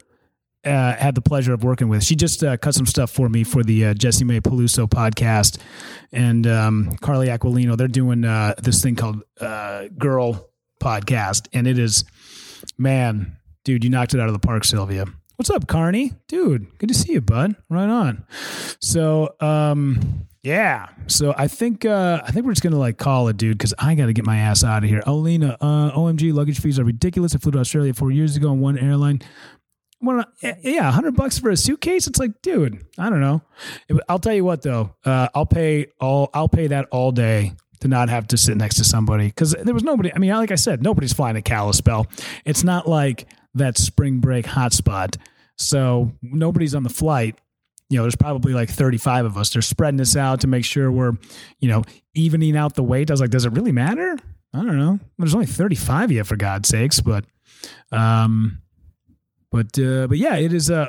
uh, 0.64 0.94
had 0.96 1.16
the 1.16 1.22
pleasure 1.22 1.54
of 1.54 1.64
working 1.64 1.88
with. 1.88 2.04
She 2.04 2.16
just 2.16 2.44
uh, 2.44 2.58
cut 2.58 2.76
some 2.76 2.86
stuff 2.86 3.12
for 3.12 3.30
me 3.30 3.44
for 3.44 3.64
the 3.64 3.86
uh, 3.86 3.94
May 3.94 4.40
Peluso 4.40 4.88
podcast, 4.88 5.60
and 6.12 6.46
um, 6.46 6.98
Carly 7.02 7.28
Aquilino. 7.28 7.78
They're 7.78 7.88
doing 7.88 8.26
uh, 8.26 8.56
this 8.62 8.82
thing 8.82 8.96
called 8.96 9.24
uh, 9.40 9.86
Girl 9.98 10.50
Podcast, 10.82 11.48
and 11.54 11.68
it 11.68 11.80
is, 11.80 12.04
man, 12.78 13.38
dude, 13.68 13.84
you 13.84 13.90
knocked 13.90 14.14
it 14.14 14.22
out 14.22 14.28
of 14.28 14.34
the 14.34 14.40
park, 14.40 14.64
Sylvia. 14.64 15.06
What's 15.36 15.50
up, 15.50 15.68
Carney? 15.68 16.14
Dude, 16.30 16.80
good 16.80 16.88
to 16.88 16.96
see 16.96 17.12
you, 17.12 17.20
bud. 17.20 17.58
Right 17.70 17.90
on. 17.90 18.26
So, 18.80 19.36
um, 19.42 20.26
yeah. 20.42 20.88
So 21.08 21.36
I 21.38 21.50
think 21.50 21.84
uh, 21.84 22.22
I 22.26 22.32
think 22.32 22.46
we're 22.46 22.54
just 22.54 22.64
gonna 22.64 22.80
like 22.80 22.98
call 22.98 23.28
it, 23.28 23.36
dude, 23.36 23.58
because 23.58 23.74
I 23.78 23.94
got 23.96 24.06
to 24.06 24.14
get 24.14 24.26
my 24.26 24.38
ass 24.38 24.64
out 24.64 24.86
of 24.86 24.90
here. 24.90 25.02
Olena, 25.02 25.58
uh, 25.60 25.92
OMG, 25.92 26.34
luggage 26.34 26.62
fees 26.62 26.80
are 26.80 26.86
ridiculous. 26.86 27.36
I 27.36 27.40
flew 27.40 27.52
to 27.52 27.60
Australia 27.60 27.94
four 27.94 28.10
years 28.10 28.38
ago 28.38 28.52
on 28.52 28.62
one 28.62 28.78
airline 28.78 29.22
well, 30.00 30.24
yeah, 30.62 30.92
hundred 30.92 31.16
bucks 31.16 31.40
for 31.40 31.50
a 31.50 31.58
suitcase. 31.58 32.08
It's 32.08 32.20
like, 32.20 32.42
dude, 32.44 32.86
I 33.00 33.10
don't 33.10 33.20
know. 33.20 33.42
I'll 34.08 34.20
tell 34.20 34.34
you 34.34 34.46
what 34.46 34.62
though, 34.62 34.96
uh, 35.04 35.28
I'll 35.36 35.46
pay 35.46 35.88
all. 36.00 36.30
I'll 36.34 36.48
pay 36.48 36.68
that 36.68 36.88
all 36.92 37.12
day 37.12 37.54
to 37.80 37.88
not 37.88 38.10
have 38.10 38.28
to 38.28 38.38
sit 38.38 38.58
next 38.58 38.76
to 38.76 38.84
somebody 38.84 39.28
because 39.28 39.52
there 39.54 39.74
was 39.74 39.84
nobody. 39.84 40.14
I 40.14 40.20
mean, 40.20 40.32
like 40.32 40.52
I 40.52 40.56
said, 40.56 40.82
nobody's 40.82 41.14
flying 41.14 41.36
to 41.36 41.42
Kalispell. 41.42 42.08
It's 42.46 42.64
not 42.64 42.88
like 42.88 43.28
that 43.54 43.78
spring 43.78 44.20
break 44.20 44.46
hotspot, 44.46 45.18
so 45.58 46.12
nobody's 46.22 46.76
on 46.76 46.84
the 46.84 46.90
flight. 46.90 47.40
You 47.90 47.98
know, 47.98 48.04
there's 48.04 48.18
probably 48.18 48.54
like 48.54 48.70
35 48.70 49.26
of 49.26 49.38
us. 49.38 49.50
They're 49.52 49.62
spreading 49.62 49.98
this 49.98 50.18
out 50.18 50.42
to 50.42 50.48
make 50.48 50.66
sure 50.66 50.92
we're, 50.92 51.14
you 51.60 51.70
know, 51.70 51.84
evening 52.14 52.58
out 52.58 52.76
the 52.76 52.84
weight. 52.84 53.10
I 53.10 53.14
was 53.14 53.22
like, 53.22 53.30
does 53.30 53.46
it 53.46 53.54
really 53.54 53.72
matter? 53.72 54.18
I 54.54 54.58
don't 54.58 54.78
know. 54.78 55.00
There's 55.18 55.34
only 55.34 55.46
35 55.46 56.06
of 56.06 56.12
you, 56.12 56.24
for 56.24 56.36
God's 56.36 56.68
sakes, 56.68 57.00
but 57.00 57.26
um, 57.92 58.62
but 59.52 59.78
uh, 59.80 60.08
but 60.08 60.18
yeah, 60.18 60.36
it 60.36 60.54
is. 60.54 60.72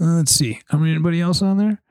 Uh, 0.00 0.14
let's 0.14 0.30
see. 0.30 0.60
How 0.68 0.78
many 0.78 0.92
anybody 0.92 1.20
else 1.20 1.42
on 1.42 1.58
there? 1.58 1.82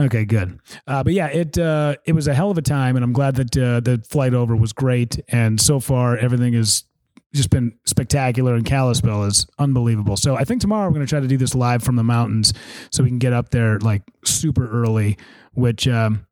Okay, 0.00 0.24
good. 0.24 0.60
Uh, 0.86 1.02
but 1.02 1.12
yeah, 1.12 1.26
it 1.26 1.58
uh, 1.58 1.96
it 2.06 2.12
was 2.12 2.28
a 2.28 2.34
hell 2.34 2.52
of 2.52 2.58
a 2.58 2.62
time, 2.62 2.94
and 2.94 3.04
I'm 3.04 3.12
glad 3.12 3.34
that 3.36 3.56
uh, 3.56 3.80
the 3.80 4.00
flight 4.08 4.34
over 4.34 4.54
was 4.54 4.72
great. 4.72 5.18
And 5.26 5.60
so 5.60 5.80
far, 5.80 6.16
everything 6.16 6.52
has 6.52 6.84
just 7.34 7.50
been 7.50 7.78
spectacular. 7.84 8.54
And 8.54 8.64
Kalispell 8.64 9.24
is 9.24 9.46
unbelievable. 9.58 10.16
So 10.16 10.36
I 10.36 10.44
think 10.44 10.60
tomorrow 10.60 10.86
we're 10.88 10.94
going 10.94 11.06
to 11.06 11.10
try 11.10 11.20
to 11.20 11.28
do 11.28 11.36
this 11.36 11.54
live 11.54 11.82
from 11.82 11.96
the 11.96 12.04
mountains, 12.04 12.52
so 12.90 13.02
we 13.02 13.10
can 13.10 13.18
get 13.18 13.32
up 13.32 13.50
there 13.50 13.78
like 13.78 14.02
super 14.24 14.68
early. 14.68 15.18
Which 15.54 15.88
um, 15.88 16.26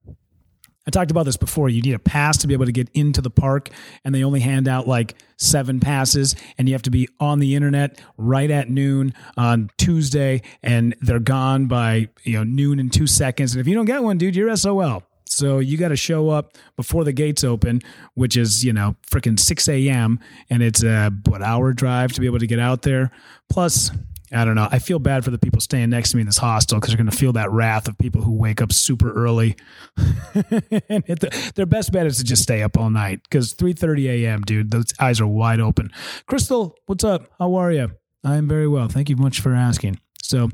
I 0.87 0.91
talked 0.91 1.11
about 1.11 1.25
this 1.25 1.37
before. 1.37 1.69
You 1.69 1.83
need 1.83 1.95
a 1.95 1.99
pass 1.99 2.39
to 2.39 2.47
be 2.47 2.55
able 2.55 2.67
to 2.67 2.73
get 2.73 2.89
into 2.95 3.21
the 3.21 3.31
park, 3.31 3.71
and 4.05 4.15
they 4.15 4.23
only 4.23 4.41
hand 4.41 4.69
out 4.69 4.87
like 4.87 5.17
seven 5.37 5.81
passes, 5.81 6.37
and 6.57 6.69
you 6.69 6.75
have 6.75 6.83
to 6.83 6.91
be 6.91 7.09
on 7.19 7.41
the 7.41 7.57
internet 7.57 8.01
right 8.17 8.51
at 8.51 8.71
noon 8.71 9.13
on 9.37 9.71
Tuesday, 9.79 10.43
and 10.63 10.95
they're 11.01 11.19
gone 11.19 11.67
by 11.67 12.09
you 12.23 12.35
know 12.35 12.45
noon 12.45 12.79
and 12.79 12.93
two 12.93 13.07
seconds. 13.07 13.53
And 13.53 13.61
if 13.61 13.67
you 13.67 13.75
don't 13.75 13.85
get 13.85 14.03
one, 14.03 14.17
dude, 14.17 14.37
you're 14.37 14.55
SOL. 14.57 15.03
So 15.37 15.59
you 15.59 15.77
got 15.77 15.89
to 15.89 15.97
show 15.97 16.31
up 16.31 16.57
before 16.77 17.05
the 17.05 17.13
gates 17.13 17.45
open, 17.45 17.83
which 18.15 18.37
is 18.37 18.65
you 18.65 18.73
know 18.73 18.97
freaking 19.11 19.39
six 19.39 19.69
a.m. 19.69 20.19
and 20.49 20.63
it's 20.63 20.83
a 20.83 21.13
what 21.27 21.43
hour 21.43 21.73
drive 21.73 22.13
to 22.13 22.21
be 22.21 22.27
able 22.27 22.39
to 22.39 22.47
get 22.47 22.59
out 22.59 22.83
there. 22.83 23.11
Plus, 23.51 23.91
I 24.33 24.45
don't 24.45 24.55
know. 24.55 24.67
I 24.71 24.79
feel 24.79 24.99
bad 24.99 25.25
for 25.25 25.31
the 25.31 25.39
people 25.39 25.61
staying 25.61 25.91
next 25.91 26.11
to 26.11 26.17
me 26.17 26.23
in 26.23 26.27
this 26.27 26.39
hostel 26.39 26.79
because 26.79 26.91
they're 26.91 26.97
going 26.97 27.11
to 27.11 27.17
feel 27.17 27.35
that 27.35 27.51
wrath 27.53 27.87
of 27.87 27.97
people 27.99 28.23
who 28.23 28.33
wake 28.33 28.61
up 28.63 28.73
super 28.73 29.13
early. 29.13 29.57
and 29.97 31.05
the, 31.07 31.53
their 31.55 31.67
best 31.67 31.93
bet 31.93 32.07
is 32.07 32.17
to 32.19 32.25
just 32.25 32.43
stay 32.43 32.63
up 32.63 32.79
all 32.79 32.91
night 32.91 33.21
because 33.25 33.55
3:30 33.55 34.07
a.m., 34.07 34.43
dude, 34.43 34.71
those 34.71 34.87
eyes 34.99 35.21
are 35.21 35.27
wide 35.27 35.61
open. 35.61 35.91
Crystal, 36.27 36.77
what's 36.87 37.05
up? 37.05 37.29
How 37.39 37.55
are 37.55 37.71
you? 37.71 37.93
I 38.25 38.37
am 38.37 38.49
very 38.49 38.67
well. 38.67 38.89
Thank 38.89 39.11
you 39.11 39.17
much 39.17 39.41
for 39.41 39.55
asking. 39.55 40.01
So, 40.27 40.51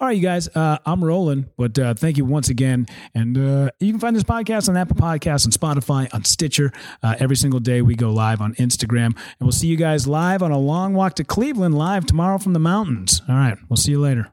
all 0.00 0.08
right, 0.08 0.16
you 0.16 0.22
guys, 0.22 0.48
uh, 0.54 0.78
I'm 0.86 1.02
rolling, 1.02 1.48
but 1.56 1.76
uh, 1.78 1.94
thank 1.94 2.16
you 2.16 2.24
once 2.24 2.48
again. 2.48 2.86
And 3.14 3.36
uh, 3.36 3.70
you 3.80 3.90
can 3.90 3.98
find 3.98 4.14
this 4.14 4.22
podcast 4.22 4.68
on 4.68 4.76
Apple 4.76 4.96
Podcasts, 4.96 5.46
on 5.46 5.52
Spotify, 5.52 6.12
on 6.14 6.24
Stitcher. 6.24 6.70
Uh, 7.02 7.16
every 7.18 7.36
single 7.36 7.58
day 7.58 7.82
we 7.82 7.96
go 7.96 8.12
live 8.12 8.40
on 8.40 8.54
Instagram. 8.54 9.06
And 9.06 9.16
we'll 9.40 9.52
see 9.52 9.66
you 9.66 9.76
guys 9.76 10.06
live 10.06 10.42
on 10.42 10.52
a 10.52 10.58
long 10.58 10.94
walk 10.94 11.14
to 11.14 11.24
Cleveland 11.24 11.76
live 11.76 12.06
tomorrow 12.06 12.38
from 12.38 12.52
the 12.52 12.60
mountains. 12.60 13.20
All 13.28 13.34
right, 13.34 13.58
we'll 13.68 13.76
see 13.76 13.90
you 13.90 14.00
later. 14.00 14.32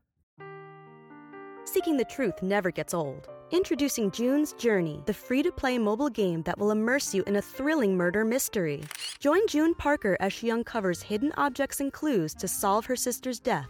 Seeking 1.66 1.98
the 1.98 2.06
truth 2.06 2.44
never 2.44 2.70
gets 2.70 2.94
old. 2.94 3.30
Introducing 3.50 4.12
June's 4.12 4.54
Journey, 4.54 5.02
the 5.06 5.14
free 5.14 5.42
to 5.42 5.52
play 5.52 5.78
mobile 5.80 6.10
game 6.10 6.44
that 6.44 6.58
will 6.58 6.72
immerse 6.72 7.16
you 7.16 7.24
in 7.24 7.38
a 7.38 7.42
thrilling 7.42 7.98
murder 7.98 8.24
mystery. 8.24 8.84
Join 9.20 9.48
June 9.48 9.74
Parker 9.74 10.18
as 10.20 10.34
she 10.34 10.52
uncovers 10.52 11.02
hidden 11.02 11.32
objects 11.36 11.80
and 11.80 11.92
clues 11.92 12.36
to 12.36 12.48
solve 12.48 12.86
her 12.86 12.96
sister's 12.96 13.40
death 13.40 13.70